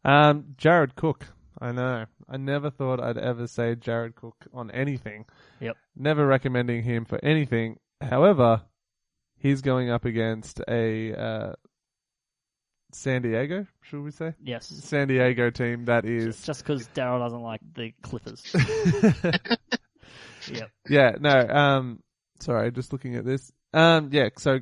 Um, 0.05 0.55
Jared 0.57 0.97
Cook. 0.97 1.27
I 1.61 1.73
know. 1.73 2.07
I 2.29 2.37
never 2.37 2.71
thought 2.71 3.01
I'd 3.01 3.19
ever 3.19 3.47
say 3.47 3.75
Jared 3.75 4.15
Cook 4.15 4.47
on 4.53 4.71
anything. 4.71 5.27
Yep. 5.61 5.77
Never 5.97 6.27
recommending 6.27 6.83
him 6.83 7.05
for 7.05 7.23
anything. 7.25 7.79
However, 8.01 8.63
he's 9.39 9.61
going 9.61 9.91
up 9.91 10.05
against 10.05 10.61
a 10.69 11.15
uh, 11.15 11.53
San 12.93 13.23
Diego, 13.23 13.67
should 13.83 14.03
we 14.03 14.11
say? 14.11 14.35
Yes. 14.43 14.67
San 14.67 15.09
Diego 15.09 15.51
team 15.51 15.87
that 15.87 16.05
is 16.05 16.41
just 16.43 16.63
because 16.63 16.89
Daryl 16.89 17.21
doesn't 17.21 17.43
like 17.43 17.61
the 17.75 17.93
Clippers. 18.03 18.43
yep. 20.51 20.71
Yeah. 20.89 21.13
No. 21.21 21.49
Um. 21.49 22.03
Sorry. 22.41 22.71
Just 22.73 22.93
looking 22.93 23.17
at 23.17 23.25
this. 23.25 23.53
Um. 23.75 24.09
Yeah. 24.13 24.31
So 24.39 24.61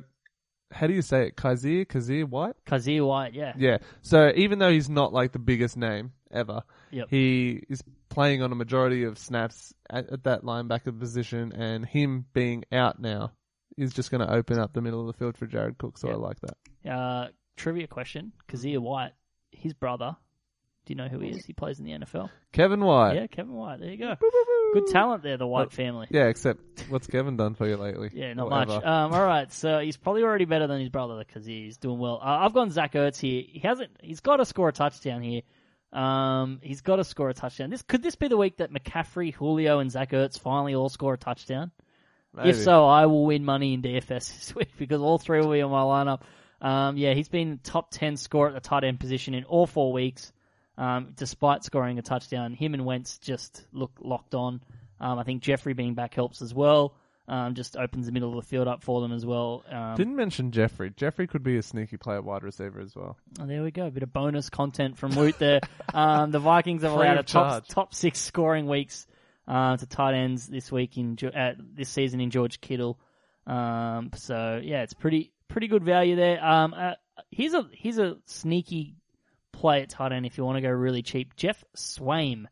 how 0.71 0.87
do 0.87 0.93
you 0.93 1.01
say 1.01 1.27
it? 1.27 1.35
Kyzir, 1.35 1.85
Kyzir 1.85 2.25
White? 2.25 2.55
Kyzir 2.65 3.05
White, 3.05 3.33
yeah. 3.33 3.53
Yeah. 3.57 3.77
So 4.01 4.31
even 4.35 4.59
though 4.59 4.71
he's 4.71 4.89
not 4.89 5.13
like 5.13 5.31
the 5.31 5.39
biggest 5.39 5.77
name 5.77 6.11
ever, 6.31 6.63
yep. 6.91 7.07
he 7.09 7.63
is 7.69 7.81
playing 8.09 8.41
on 8.41 8.51
a 8.51 8.55
majority 8.55 9.03
of 9.03 9.17
snaps 9.17 9.73
at, 9.89 10.09
at 10.11 10.23
that 10.23 10.43
linebacker 10.43 10.97
position, 10.97 11.53
and 11.53 11.85
him 11.85 12.25
being 12.33 12.65
out 12.71 12.99
now 12.99 13.31
is 13.77 13.93
just 13.93 14.11
going 14.11 14.25
to 14.25 14.33
open 14.33 14.59
up 14.59 14.73
the 14.73 14.81
middle 14.81 15.01
of 15.01 15.07
the 15.07 15.13
field 15.13 15.37
for 15.37 15.45
Jared 15.45 15.77
Cook. 15.77 15.97
So 15.97 16.07
yep. 16.07 16.17
I 16.17 16.19
like 16.19 16.37
that. 16.41 16.91
Uh, 16.91 17.27
trivia 17.57 17.87
question: 17.87 18.31
Kyzir 18.47 18.79
White, 18.79 19.11
his 19.51 19.73
brother, 19.73 20.15
Do 20.85 20.93
you 20.93 20.95
know 20.95 21.07
who 21.09 21.19
he 21.19 21.29
is? 21.31 21.45
He 21.45 21.51
plays 21.53 21.79
in 21.79 21.85
the 21.85 21.91
NFL. 21.91 22.29
Kevin 22.53 22.79
White. 22.79 23.15
Yeah, 23.15 23.27
Kevin 23.27 23.53
White. 23.53 23.79
There 23.81 23.89
you 23.89 23.97
go. 23.97 24.15
Good 24.73 24.87
talent 24.87 25.23
there, 25.23 25.37
the 25.37 25.47
White 25.47 25.71
family. 25.71 26.07
Yeah, 26.09 26.25
except 26.27 26.59
what's 26.89 27.07
Kevin 27.07 27.35
done 27.37 27.55
for 27.55 27.67
you 27.67 27.77
lately? 27.77 28.09
Yeah, 28.13 28.33
not 28.33 28.49
Whatever. 28.49 28.73
much. 28.75 28.85
Um, 28.85 29.13
all 29.13 29.25
right, 29.25 29.51
so 29.51 29.79
he's 29.79 29.97
probably 29.97 30.23
already 30.23 30.45
better 30.45 30.67
than 30.67 30.79
his 30.79 30.89
brother 30.89 31.17
because 31.25 31.45
he's 31.45 31.77
doing 31.77 31.99
well. 31.99 32.19
Uh, 32.21 32.39
I've 32.45 32.53
gone 32.53 32.69
Zach 32.71 32.93
Ertz 32.93 33.19
here. 33.19 33.43
He 33.47 33.59
hasn't. 33.59 33.91
He's 34.01 34.19
got 34.19 34.37
to 34.37 34.45
score 34.45 34.69
a 34.69 34.73
touchdown 34.73 35.21
here. 35.21 35.41
Um, 35.93 36.59
he's 36.61 36.81
got 36.81 36.97
to 36.97 37.03
score 37.05 37.29
a 37.29 37.33
touchdown. 37.33 37.69
This 37.69 37.81
could 37.81 38.03
this 38.03 38.15
be 38.15 38.27
the 38.27 38.35
week 38.37 38.57
that 38.57 38.71
McCaffrey, 38.73 39.33
Julio, 39.33 39.79
and 39.79 39.89
Zach 39.89 40.11
Ertz 40.11 40.37
finally 40.39 40.75
all 40.75 40.89
score 40.89 41.13
a 41.13 41.17
touchdown? 41.17 41.71
Maybe. 42.33 42.49
If 42.49 42.57
so, 42.57 42.85
I 42.85 43.05
will 43.05 43.25
win 43.25 43.45
money 43.45 43.73
in 43.73 43.81
DFS 43.81 44.05
this 44.07 44.53
week 44.53 44.71
because 44.77 45.01
all 45.01 45.17
three 45.17 45.39
will 45.39 45.51
be 45.51 45.61
on 45.61 45.71
my 45.71 45.81
lineup. 45.81 46.21
Um, 46.61 46.97
yeah, 46.97 47.13
he's 47.13 47.29
been 47.29 47.59
top 47.63 47.91
10 47.91 48.17
scorer 48.17 48.49
at 48.49 48.53
the 48.53 48.59
tight 48.59 48.83
end 48.83 48.99
position 48.99 49.33
in 49.33 49.43
all 49.43 49.67
four 49.67 49.93
weeks, 49.93 50.31
um, 50.77 51.13
despite 51.15 51.63
scoring 51.63 51.99
a 51.99 52.01
touchdown. 52.01 52.53
Him 52.53 52.73
and 52.73 52.85
Wentz 52.85 53.17
just 53.19 53.65
look 53.71 53.91
locked 53.99 54.33
on. 54.35 54.61
Um, 54.99 55.19
I 55.19 55.23
think 55.23 55.43
Jeffery 55.43 55.73
being 55.73 55.93
back 55.93 56.13
helps 56.13 56.41
as 56.41 56.53
well. 56.53 56.95
Um, 57.29 57.55
just 57.55 57.75
opens 57.75 58.05
the 58.05 58.13
middle 58.13 58.29
of 58.29 58.35
the 58.45 58.49
field 58.49 58.69
up 58.69 58.81
for 58.83 59.01
them 59.01 59.11
as 59.11 59.25
well. 59.25 59.65
Um, 59.69 59.95
Didn't 59.97 60.15
mention 60.15 60.51
Jeffery. 60.51 60.91
Jeffery 60.95 61.27
could 61.27 61.43
be 61.43 61.57
a 61.57 61.61
sneaky 61.61 61.97
player 61.97 62.21
wide 62.21 62.41
receiver 62.41 62.79
as 62.79 62.95
well. 62.95 63.17
Oh, 63.39 63.45
there 63.45 63.63
we 63.63 63.71
go. 63.71 63.85
A 63.87 63.91
bit 63.91 64.03
of 64.03 64.13
bonus 64.13 64.49
content 64.49 64.97
from 64.97 65.13
Woot 65.13 65.37
there. 65.37 65.59
um, 65.93 66.31
the 66.31 66.39
Vikings 66.39 66.83
have 66.83 66.91
allowed 66.93 67.17
a 67.17 67.23
top 67.23 67.67
top 67.67 67.93
six 67.93 68.19
scoring 68.19 68.65
weeks 68.65 69.05
uh, 69.45 69.75
to 69.75 69.85
tight 69.85 70.13
ends 70.15 70.47
this 70.47 70.71
week 70.71 70.97
in 70.97 71.17
uh, 71.21 71.51
this 71.75 71.89
season 71.89 72.21
in 72.21 72.29
George 72.29 72.61
Kittle. 72.61 72.97
Um, 73.45 74.11
so 74.15 74.61
yeah, 74.63 74.83
it's 74.83 74.93
pretty 74.93 75.33
pretty 75.47 75.67
good 75.67 75.83
value 75.83 76.15
there. 76.15 76.43
Um, 76.43 76.73
uh, 76.73 76.93
here's 77.31 77.53
a 77.53 77.67
here's 77.71 77.97
a 77.97 78.17
sneaky 78.25 78.95
play 79.51 79.81
at 79.81 79.89
tight 79.89 80.11
end 80.11 80.25
if 80.25 80.37
you 80.37 80.45
want 80.45 80.57
to 80.57 80.61
go 80.61 80.69
really 80.69 81.01
cheap. 81.01 81.35
Geoff 81.35 81.63
Swaim 81.75 82.45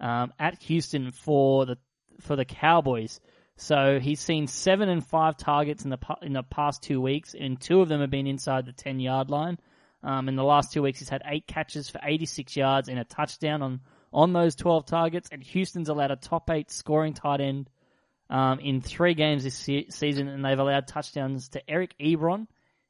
um, 0.00 0.32
at 0.38 0.62
Houston 0.62 1.12
for 1.12 1.66
the 1.66 1.78
for 2.20 2.36
the 2.36 2.44
Cowboys. 2.44 3.20
So 3.56 4.00
he's 4.00 4.20
seen 4.20 4.48
seven 4.48 4.88
and 4.88 5.06
five 5.06 5.36
targets 5.36 5.84
in 5.84 5.90
the 5.90 5.98
in 6.22 6.32
the 6.32 6.42
past 6.42 6.82
two 6.82 7.00
weeks, 7.00 7.34
and 7.38 7.60
two 7.60 7.80
of 7.80 7.88
them 7.88 8.00
have 8.00 8.10
been 8.10 8.26
inside 8.26 8.66
the 8.66 8.72
ten 8.72 9.00
yard 9.00 9.30
line. 9.30 9.58
Um, 10.02 10.28
in 10.28 10.36
the 10.36 10.44
last 10.44 10.72
two 10.72 10.82
weeks, 10.82 10.98
he's 10.98 11.08
had 11.08 11.22
eight 11.24 11.46
catches 11.46 11.88
for 11.88 11.98
86 12.02 12.54
yards 12.56 12.90
and 12.90 12.98
a 12.98 13.04
touchdown 13.04 13.62
on 13.62 13.80
on 14.12 14.32
those 14.32 14.54
12 14.54 14.84
targets. 14.86 15.28
And 15.32 15.42
Houston's 15.42 15.88
allowed 15.88 16.10
a 16.10 16.16
top 16.16 16.50
eight 16.50 16.70
scoring 16.70 17.14
tight 17.14 17.40
end 17.40 17.70
um, 18.30 18.58
in 18.60 18.80
three 18.80 19.14
games 19.14 19.44
this 19.44 19.56
se- 19.56 19.90
season, 19.90 20.28
and 20.28 20.44
they've 20.44 20.58
allowed 20.58 20.86
touchdowns 20.86 21.50
to 21.50 21.70
Eric 21.70 21.94
Ebron 22.00 22.46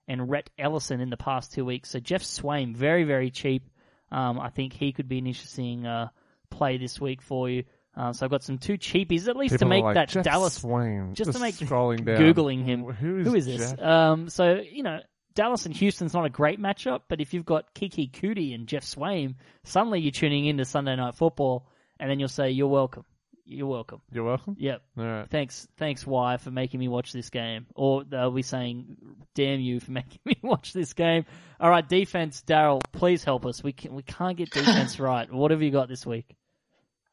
and 0.06 0.30
Rhett 0.30 0.50
Ellison 0.58 1.00
in 1.00 1.10
the 1.10 1.16
past 1.16 1.52
two 1.52 1.64
weeks. 1.64 1.90
So 1.90 2.00
Geoff 2.00 2.22
Swaim, 2.22 2.74
very 2.74 3.04
very 3.04 3.30
cheap. 3.30 3.68
Um, 4.10 4.38
I 4.38 4.50
think 4.50 4.72
he 4.72 4.92
could 4.92 5.08
be 5.08 5.18
an 5.18 5.26
interesting 5.26 5.86
uh, 5.86 6.08
play 6.50 6.76
this 6.76 7.00
week 7.00 7.22
for 7.22 7.48
you. 7.48 7.64
Uh, 7.96 8.12
so 8.12 8.26
I've 8.26 8.30
got 8.30 8.42
some 8.42 8.58
two 8.58 8.76
cheapies 8.76 9.28
at 9.28 9.36
least 9.36 9.54
People 9.54 9.66
to 9.66 9.68
make 9.68 9.84
like, 9.84 9.94
that 9.94 10.08
Jeff 10.08 10.24
Dallas 10.24 10.58
Swaim. 10.58 11.14
just 11.14 11.32
to 11.32 11.38
make 11.38 11.54
scrolling 11.54 12.04
down, 12.04 12.16
googling 12.16 12.64
him. 12.64 12.84
Who 12.84 13.18
is, 13.18 13.26
Who 13.26 13.34
is 13.34 13.46
this? 13.46 13.74
Um, 13.80 14.28
so 14.28 14.60
you 14.60 14.82
know, 14.82 15.00
Dallas 15.34 15.66
and 15.66 15.74
Houston's 15.76 16.14
not 16.14 16.24
a 16.24 16.30
great 16.30 16.60
matchup, 16.60 17.02
but 17.08 17.20
if 17.20 17.34
you've 17.34 17.44
got 17.44 17.72
Keke 17.74 18.10
Coutee 18.10 18.54
and 18.54 18.66
Geoff 18.66 18.84
Swaim, 18.84 19.36
suddenly 19.64 20.00
you're 20.00 20.12
tuning 20.12 20.46
into 20.46 20.64
Sunday 20.64 20.96
Night 20.96 21.14
Football, 21.14 21.68
and 22.00 22.10
then 22.10 22.18
you'll 22.18 22.28
say, 22.28 22.50
"You're 22.50 22.68
welcome. 22.68 23.04
You're 23.46 23.66
welcome." 23.66 24.00
You're 24.12 24.24
welcome. 24.24 24.56
Yep. 24.58 24.82
All 24.98 25.04
right. 25.04 25.30
Thanks, 25.30 25.68
thanks, 25.76 26.06
Y, 26.06 26.36
for 26.38 26.50
making 26.50 26.80
me 26.80 26.88
watch 26.88 27.12
this 27.12 27.30
game. 27.30 27.66
Or 27.74 28.04
they'll 28.04 28.30
be 28.30 28.42
saying, 28.42 28.96
"Damn 29.34 29.60
you 29.60 29.80
for 29.80 29.90
making 30.00 30.20
me 30.24 30.36
watch 30.42 30.72
this 30.72 30.92
game." 30.92 31.24
All 31.60 31.70
right, 31.70 31.86
defense, 31.88 32.42
Daryl, 32.46 32.80
please 32.92 33.24
help 33.24 33.46
us. 33.46 33.62
We 33.62 33.72
can, 33.72 33.94
we 33.94 34.02
can't 34.02 34.36
get 34.36 34.50
defense 34.50 34.98
right. 35.00 35.30
What 35.32 35.50
have 35.50 35.62
you 35.62 35.70
got 35.70 35.88
this 35.88 36.04
week? 36.06 36.34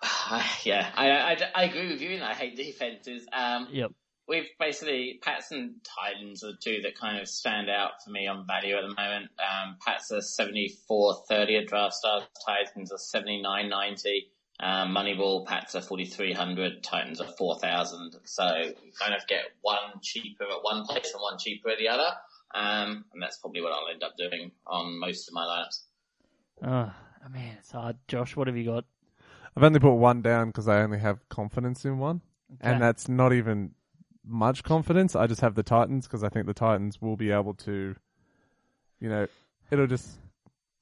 yeah, 0.63 0.89
I, 0.95 1.11
I, 1.11 1.37
I 1.55 1.63
agree 1.65 1.89
with 1.91 2.01
you, 2.01 2.11
and 2.11 2.23
I 2.23 2.33
hate 2.33 2.55
defenses. 2.55 3.27
Um, 3.31 3.67
Yep. 3.71 3.91
we've 4.27 4.47
basically 4.59 5.19
Pats 5.21 5.51
and 5.51 5.75
Titans 5.83 6.43
are 6.43 6.51
the 6.53 6.57
two 6.63 6.81
that 6.83 6.97
kind 6.97 7.19
of 7.21 7.27
stand 7.27 7.69
out 7.69 7.91
for 8.03 8.09
me 8.11 8.25
on 8.27 8.47
value 8.47 8.75
at 8.75 8.81
the 8.81 8.95
moment. 8.95 9.29
Um, 9.39 9.77
Pats 9.85 10.11
are 10.11 10.21
seventy 10.21 10.75
four 10.87 11.23
thirty 11.29 11.55
at 11.57 11.67
draft 11.67 11.93
stars, 11.93 12.23
Titans 12.45 12.91
are 12.91 12.97
seventy 12.97 13.41
nine 13.41 13.69
ninety. 13.69 14.31
Um, 14.61 14.93
Moneyball 14.95 15.45
Pats 15.45 15.73
are 15.75 15.81
forty 15.81 16.05
three 16.05 16.33
hundred, 16.33 16.83
Titans 16.83 17.19
are 17.19 17.27
four 17.37 17.57
thousand. 17.59 18.15
So 18.25 18.45
you 18.57 18.91
kind 18.99 19.13
of 19.13 19.25
get 19.27 19.45
one 19.61 19.99
cheaper 20.01 20.43
at 20.43 20.61
one 20.63 20.85
place 20.85 21.11
and 21.13 21.21
one 21.21 21.37
cheaper 21.39 21.69
at 21.69 21.79
the 21.79 21.87
other. 21.87 22.09
Um, 22.53 23.05
and 23.13 23.21
that's 23.21 23.37
probably 23.37 23.61
what 23.61 23.71
I'll 23.71 23.87
end 23.91 24.03
up 24.03 24.17
doing 24.17 24.51
on 24.67 24.99
most 24.99 25.27
of 25.27 25.33
my 25.33 25.43
lineups. 25.43 25.81
Oh 26.63 27.29
man, 27.29 27.57
it's 27.59 27.71
hard. 27.71 27.97
Josh, 28.07 28.35
what 28.35 28.47
have 28.47 28.57
you 28.57 28.65
got? 28.65 28.85
I've 29.55 29.63
only 29.63 29.79
put 29.79 29.93
one 29.93 30.21
down 30.21 30.47
because 30.47 30.67
I 30.67 30.81
only 30.81 30.99
have 30.99 31.27
confidence 31.29 31.83
in 31.85 31.97
one, 31.97 32.21
Okay. 32.53 32.71
and 32.71 32.81
that's 32.81 33.09
not 33.09 33.33
even 33.33 33.71
much 34.23 34.63
confidence. 34.63 35.15
I 35.15 35.27
just 35.27 35.41
have 35.41 35.55
the 35.55 35.63
Titans 35.63 36.07
because 36.07 36.23
I 36.23 36.29
think 36.29 36.45
the 36.45 36.53
Titans 36.53 37.01
will 37.01 37.17
be 37.17 37.31
able 37.31 37.53
to, 37.55 37.95
you 38.99 39.09
know, 39.09 39.27
it'll 39.71 39.87
just 39.87 40.19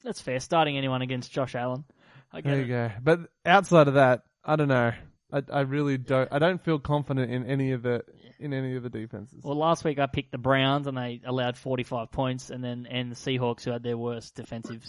That's 0.03 0.19
fair. 0.21 0.39
Starting 0.39 0.77
anyone 0.77 1.01
against 1.01 1.31
Josh 1.31 1.55
Allen. 1.55 1.83
I 2.31 2.41
get 2.41 2.51
there 2.51 2.59
it. 2.59 2.61
you 2.61 2.67
go. 2.67 2.91
But 3.01 3.19
outside 3.45 3.87
of 3.87 3.95
that, 3.95 4.23
I 4.43 4.55
don't 4.55 4.67
know. 4.67 4.93
I 5.31 5.43
I 5.51 5.61
really 5.61 5.97
don't. 5.97 6.29
I 6.31 6.39
don't 6.39 6.63
feel 6.63 6.79
confident 6.79 7.31
in 7.31 7.45
any 7.45 7.71
of 7.71 7.83
the 7.83 8.03
in 8.39 8.53
any 8.53 8.75
of 8.75 8.83
the 8.83 8.89
defenses. 8.89 9.43
Well, 9.43 9.57
last 9.57 9.83
week 9.83 9.99
I 9.99 10.07
picked 10.07 10.31
the 10.31 10.37
Browns 10.37 10.87
and 10.87 10.97
they 10.97 11.21
allowed 11.25 11.57
45 11.57 12.11
points, 12.11 12.49
and 12.49 12.63
then 12.63 12.87
and 12.89 13.11
the 13.11 13.15
Seahawks 13.15 13.63
who 13.63 13.71
had 13.71 13.83
their 13.83 13.97
worst 13.97 14.35
defensive 14.35 14.83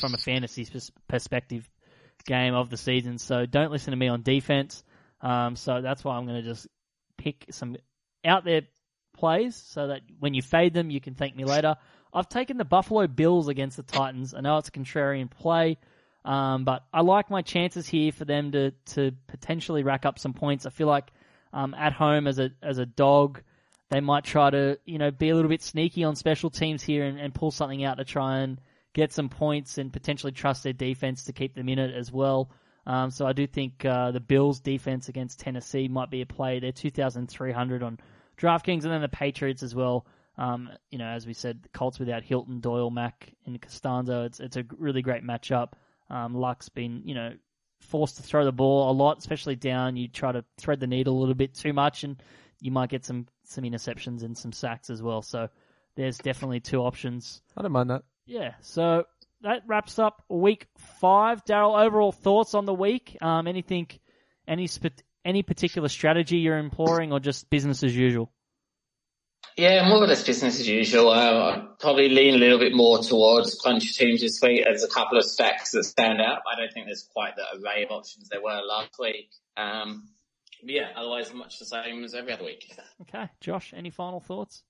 from 0.00 0.14
a 0.14 0.18
fantasy 0.18 0.66
perspective 1.08 1.68
game 2.26 2.54
of 2.54 2.70
the 2.70 2.76
season. 2.76 3.18
So 3.18 3.46
don't 3.46 3.70
listen 3.72 3.92
to 3.92 3.96
me 3.96 4.08
on 4.08 4.22
defense. 4.22 4.84
Um, 5.20 5.56
so 5.56 5.80
that's 5.82 6.04
why 6.04 6.16
I'm 6.16 6.26
going 6.26 6.42
to 6.42 6.48
just 6.48 6.66
pick 7.16 7.46
some 7.50 7.76
out 8.24 8.44
there 8.44 8.62
plays 9.16 9.56
so 9.56 9.88
that 9.88 10.02
when 10.18 10.34
you 10.34 10.42
fade 10.42 10.74
them, 10.74 10.90
you 10.90 11.00
can 11.00 11.14
thank 11.14 11.36
me 11.36 11.44
later. 11.44 11.76
I've 12.12 12.28
taken 12.28 12.56
the 12.56 12.64
Buffalo 12.64 13.06
Bills 13.06 13.48
against 13.48 13.76
the 13.76 13.82
Titans. 13.82 14.34
I 14.34 14.40
know 14.40 14.58
it's 14.58 14.68
a 14.68 14.72
contrarian 14.72 15.30
play, 15.30 15.78
um, 16.24 16.64
but 16.64 16.84
I 16.92 17.00
like 17.00 17.30
my 17.30 17.42
chances 17.42 17.86
here 17.86 18.12
for 18.12 18.24
them 18.24 18.52
to 18.52 18.72
to 18.94 19.12
potentially 19.26 19.82
rack 19.82 20.04
up 20.04 20.18
some 20.18 20.34
points. 20.34 20.66
I 20.66 20.70
feel 20.70 20.86
like 20.86 21.10
um, 21.52 21.74
at 21.74 21.92
home 21.92 22.26
as 22.26 22.38
a 22.38 22.50
as 22.62 22.78
a 22.78 22.86
dog, 22.86 23.42
they 23.88 24.00
might 24.00 24.24
try 24.24 24.50
to 24.50 24.78
you 24.84 24.98
know 24.98 25.10
be 25.10 25.30
a 25.30 25.34
little 25.34 25.48
bit 25.48 25.62
sneaky 25.62 26.04
on 26.04 26.16
special 26.16 26.50
teams 26.50 26.82
here 26.82 27.04
and, 27.04 27.18
and 27.18 27.34
pull 27.34 27.50
something 27.50 27.84
out 27.84 27.98
to 27.98 28.04
try 28.04 28.38
and 28.40 28.60
get 28.92 29.12
some 29.12 29.28
points 29.28 29.78
and 29.78 29.92
potentially 29.92 30.32
trust 30.32 30.62
their 30.62 30.72
defense 30.72 31.24
to 31.24 31.32
keep 31.32 31.54
them 31.54 31.68
in 31.68 31.78
it 31.78 31.94
as 31.94 32.12
well. 32.12 32.50
Um, 32.86 33.10
so 33.10 33.26
I 33.26 33.32
do 33.32 33.46
think 33.46 33.84
uh, 33.84 34.10
the 34.10 34.20
Bills' 34.20 34.60
defense 34.60 35.08
against 35.08 35.40
Tennessee 35.40 35.86
might 35.88 36.10
be 36.10 36.22
a 36.22 36.26
play. 36.26 36.58
They're 36.58 36.72
2,300 36.72 37.82
on 37.82 37.98
DraftKings, 38.38 38.84
and 38.84 38.92
then 38.92 39.02
the 39.02 39.08
Patriots 39.08 39.62
as 39.62 39.74
well. 39.74 40.06
Um, 40.38 40.70
you 40.90 40.98
know, 40.98 41.06
as 41.06 41.26
we 41.26 41.34
said, 41.34 41.68
Colts 41.72 41.98
without 41.98 42.22
Hilton, 42.22 42.60
Doyle, 42.60 42.90
Mack, 42.90 43.32
and 43.46 43.60
Castonzo. 43.60 44.26
It's 44.26 44.40
it's 44.40 44.56
a 44.56 44.64
really 44.78 45.02
great 45.02 45.22
matchup. 45.22 45.72
Um, 46.10 46.34
Luck's 46.34 46.68
been 46.68 47.02
you 47.04 47.14
know 47.14 47.32
forced 47.80 48.16
to 48.16 48.22
throw 48.22 48.44
the 48.44 48.52
ball 48.52 48.90
a 48.90 48.92
lot, 48.92 49.18
especially 49.18 49.56
down. 49.56 49.96
You 49.96 50.08
try 50.08 50.32
to 50.32 50.44
thread 50.58 50.80
the 50.80 50.86
needle 50.86 51.16
a 51.16 51.20
little 51.20 51.34
bit 51.34 51.54
too 51.54 51.72
much, 51.72 52.04
and 52.04 52.22
you 52.60 52.70
might 52.70 52.90
get 52.90 53.04
some 53.04 53.26
some 53.44 53.64
interceptions 53.64 54.22
and 54.22 54.36
some 54.36 54.52
sacks 54.52 54.90
as 54.90 55.02
well. 55.02 55.22
So 55.22 55.48
there's 55.96 56.18
definitely 56.18 56.60
two 56.60 56.80
options. 56.80 57.42
I 57.56 57.62
don't 57.62 57.72
mind 57.72 57.90
that. 57.90 58.02
Yeah, 58.26 58.54
so 58.60 59.04
that 59.42 59.62
wraps 59.66 59.98
up 59.98 60.22
week 60.28 60.66
five. 61.00 61.44
Daryl, 61.44 61.80
overall 61.80 62.12
thoughts 62.12 62.54
on 62.54 62.64
the 62.64 62.74
week? 62.74 63.16
Um, 63.20 63.46
anything, 63.46 63.88
any 64.46 64.66
sp- 64.68 65.02
any 65.24 65.42
particular 65.42 65.88
strategy 65.88 66.38
you're 66.38 66.58
employing, 66.58 67.12
or 67.12 67.20
just 67.20 67.50
business 67.50 67.82
as 67.82 67.96
usual? 67.96 68.30
Yeah, 69.60 69.86
more 69.90 70.02
or 70.02 70.06
less 70.06 70.24
business 70.24 70.58
as 70.58 70.66
usual. 70.66 71.10
Uh, 71.10 71.50
I'd 71.52 71.78
probably 71.80 72.08
lean 72.08 72.32
a 72.32 72.38
little 72.38 72.58
bit 72.58 72.72
more 72.74 73.02
towards 73.02 73.56
punch 73.56 73.94
teams 73.94 74.22
this 74.22 74.40
week. 74.42 74.62
There's 74.64 74.84
a 74.84 74.88
couple 74.88 75.18
of 75.18 75.24
stacks 75.24 75.72
that 75.72 75.84
stand 75.84 76.18
out. 76.18 76.38
I 76.50 76.58
don't 76.58 76.72
think 76.72 76.86
there's 76.86 77.06
quite 77.12 77.34
the 77.36 77.42
array 77.58 77.84
of 77.84 77.90
options 77.90 78.30
there 78.30 78.42
were 78.42 78.58
last 78.66 78.98
week. 78.98 79.28
Um, 79.58 80.08
but 80.62 80.70
yeah, 80.70 80.88
otherwise 80.96 81.34
much 81.34 81.58
the 81.58 81.66
same 81.66 82.04
as 82.04 82.14
every 82.14 82.32
other 82.32 82.44
week. 82.44 82.74
Okay, 83.02 83.28
Josh, 83.40 83.74
any 83.76 83.90
final 83.90 84.18
thoughts? 84.18 84.62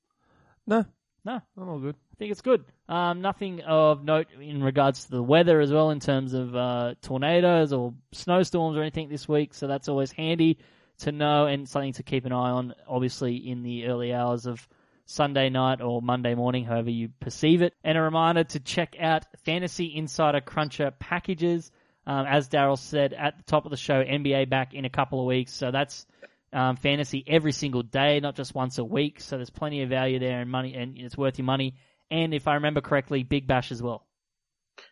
No, 0.67 0.85
No, 1.25 1.41
I'm 1.57 1.69
all 1.69 1.79
good. 1.79 1.95
I 1.95 2.17
think 2.17 2.33
it's 2.33 2.41
good. 2.41 2.65
Um, 2.89 3.21
nothing 3.21 3.61
of 3.61 4.03
note 4.03 4.27
in 4.41 4.61
regards 4.61 5.05
to 5.05 5.13
the 5.13 5.23
weather 5.23 5.61
as 5.61 5.71
well, 5.73 5.91
in 5.91 6.01
terms 6.01 6.35
of 6.35 6.57
uh, 6.57 6.95
tornadoes 7.01 7.73
or 7.73 7.95
snowstorms 8.11 8.77
or 8.77 8.81
anything 8.81 9.09
this 9.09 9.29
week. 9.29 9.55
So 9.55 9.69
that's 9.69 9.89
always 9.89 10.11
handy 10.11 10.59
to 10.99 11.13
know 11.13 11.47
and 11.47 11.69
something 11.69 11.93
to 11.93 12.03
keep 12.03 12.25
an 12.25 12.33
eye 12.33 12.51
on. 12.51 12.75
Obviously, 12.89 13.37
in 13.37 13.63
the 13.63 13.87
early 13.87 14.13
hours 14.13 14.47
of 14.47 14.67
Sunday 15.11 15.51
night 15.51 15.81
or 15.81 16.01
Monday 16.01 16.35
morning, 16.35 16.65
however 16.65 16.91
you 16.91 17.11
perceive 17.21 17.63
it. 17.63 17.75
And 17.83 17.99
a 17.99 18.01
reminder 18.01 18.45
to 18.45 18.61
check 18.61 18.97
out 18.99 19.25
Fantasy 19.45 19.95
Insider 19.95 20.41
Cruncher 20.41 20.93
packages. 20.93 21.73
Um, 22.07 22.27
as 22.27 22.49
Daryl 22.49 22.79
said 22.79 23.13
at 23.13 23.37
the 23.37 23.43
top 23.43 23.65
of 23.65 23.71
the 23.71 23.77
show, 23.77 24.03
NBA 24.03 24.49
back 24.49 24.73
in 24.73 24.85
a 24.85 24.91
couple 24.91 25.21
of 25.21 25.27
weeks. 25.27 25.53
So 25.53 25.71
that's 25.71 26.07
um, 26.53 26.77
fantasy 26.77 27.25
every 27.27 27.53
single 27.53 27.83
day, 27.83 28.21
not 28.21 28.37
just 28.37 28.55
once 28.55 28.79
a 28.79 28.85
week. 28.85 29.21
So 29.21 29.37
there's 29.37 29.51
plenty 29.51 29.83
of 29.83 29.89
value 29.89 30.19
there 30.19 30.41
and 30.41 30.51
money, 30.51 30.75
and 30.75 30.97
it's 30.97 31.19
worth 31.19 31.39
your 31.39 31.45
money. 31.45 31.75
And 32.11 32.33
if 32.33 32.49
I 32.49 32.55
remember 32.55 32.81
correctly, 32.81 33.23
Big 33.23 33.47
Bash 33.47 33.73
as 33.73 33.83
well. 33.83 34.07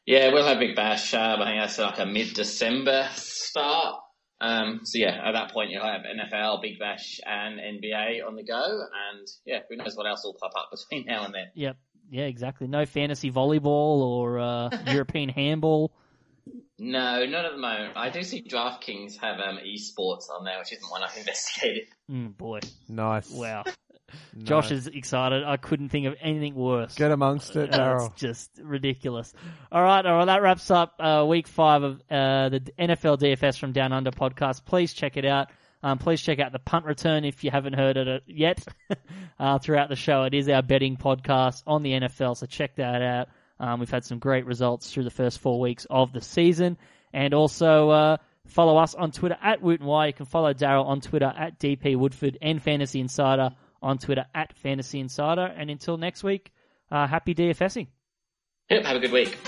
Yeah, 0.05 0.33
we'll 0.33 0.47
have 0.47 0.59
Big 0.59 0.77
Bash. 0.77 1.15
Um, 1.15 1.41
I 1.41 1.47
think 1.47 1.61
that's 1.63 1.79
like 1.79 1.99
a 1.99 2.07
mid-December 2.07 3.09
start. 3.15 4.01
Um, 4.41 4.81
so 4.85 4.99
yeah, 4.99 5.21
at 5.25 5.33
that 5.33 5.51
point 5.53 5.71
you'll 5.71 5.83
have 5.85 6.03
NFL, 6.03 6.63
Big 6.63 6.79
Bash, 6.79 7.21
and 7.27 7.59
NBA 7.59 8.25
on 8.27 8.37
the 8.37 8.45
go, 8.45 8.63
and 8.65 9.27
yeah, 9.45 9.61
who 9.69 9.77
knows 9.77 9.97
what 9.97 10.07
else 10.07 10.23
will 10.25 10.37
pop 10.41 10.53
up 10.57 10.71
between 10.91 11.07
now 11.07 11.25
and 11.25 11.35
then. 11.35 11.47
Yep. 11.55 11.77
Yeah, 12.11 12.25
exactly. 12.25 12.69
No 12.69 12.87
fantasy 12.87 13.31
volleyball 13.31 14.01
or 14.01 14.39
uh, 14.39 14.71
European 14.93 15.29
handball. 15.29 15.93
No, 16.79 17.27
not 17.27 17.45
at 17.45 17.53
the 17.53 17.59
moment. 17.59 17.97
I 17.97 18.09
do 18.09 18.23
see 18.23 18.43
DraftKings 18.43 19.19
have 19.21 19.41
um, 19.41 19.59
esports 19.59 20.31
on 20.31 20.45
there, 20.45 20.59
which 20.59 20.73
isn't 20.73 20.91
one 20.91 21.03
I've 21.03 21.17
investigated. 21.19 21.89
Mm, 22.11 22.37
boy, 22.37 22.61
Nice. 22.89 23.31
wow. 23.31 23.65
Nice. 24.35 24.45
Josh 24.49 24.71
is 24.71 24.87
excited. 24.87 25.45
I 25.45 25.57
couldn't 25.57 25.89
think 25.91 26.07
of 26.07 26.15
anything 26.21 26.55
worse. 26.55 26.95
Get 26.95 27.11
amongst 27.11 27.57
it, 27.57 27.73
Uh, 27.75 27.79
Daryl. 27.79 28.11
It's 28.11 28.21
just 28.21 28.51
ridiculous. 28.63 29.33
All 29.71 29.83
right, 29.83 30.05
all 30.05 30.17
right. 30.19 30.25
That 30.27 30.43
wraps 30.43 30.71
up 30.71 30.95
uh, 30.99 31.25
week 31.29 31.47
five 31.47 31.83
of 31.83 32.01
uh, 32.11 32.49
the 32.49 32.61
NFL 32.79 33.19
DFS 33.19 33.59
from 33.59 33.73
Down 33.73 33.93
Under 33.93 34.11
podcast. 34.11 34.65
Please 34.65 34.93
check 34.93 35.17
it 35.17 35.25
out. 35.25 35.49
Um, 35.83 35.99
please 35.99 36.21
check 36.21 36.41
out 36.41 36.51
the 36.53 36.59
punt 36.59 36.87
return 36.87 37.25
if 37.25 37.45
you 37.45 37.51
haven't 37.53 37.75
heard 37.75 37.97
it 37.97 38.25
yet. 38.27 38.67
uh, 39.39 39.59
throughout 39.59 39.89
the 39.89 39.97
show, 39.97 40.25
it 40.25 40.35
is 40.35 40.49
our 40.49 40.63
betting 40.63 40.97
podcast 40.97 41.63
on 41.67 41.83
the 41.83 41.93
NFL, 41.93 42.37
so 42.37 42.47
check 42.47 42.75
that 42.77 43.01
out. 43.03 43.29
Um, 43.61 43.79
we've 43.81 43.91
had 43.91 44.05
some 44.05 44.19
great 44.19 44.45
results 44.47 44.93
through 44.93 45.05
the 45.05 45.11
first 45.11 45.39
four 45.39 45.61
weeks 45.61 45.87
of 45.89 46.13
the 46.13 46.21
season, 46.21 46.79
and 47.13 47.33
also 47.33 47.91
uh, 47.91 48.17
follow 48.47 48.77
us 48.77 48.95
on 48.97 49.13
Twitter 49.13 49.37
at 49.41 49.63
Woot 49.63 49.79
and 49.81 49.89
Y. 49.89 50.07
You 50.09 50.13
can 50.13 50.27
follow 50.27 50.53
Daryl 50.53 50.85
on 50.87 51.01
Twitter 51.01 51.33
at 51.37 51.61
DP 51.61 51.97
Woodford 51.97 52.39
and 52.43 52.61
Fantasy 52.61 53.01
Insider 53.01 53.51
on 53.83 53.99
Twitter 53.99 54.27
at 54.35 54.57
Fantasy 54.57 55.01
Insider. 55.01 55.47
And 55.57 55.71
until 55.71 55.97
next 55.97 56.23
week, 56.23 56.53
uh, 56.91 57.07
happy 57.07 57.35
DFSing. 57.35 57.89
Yep, 58.71 58.85
have 58.85 58.97
a 58.97 59.01
good 59.01 59.13
week. 59.13 59.39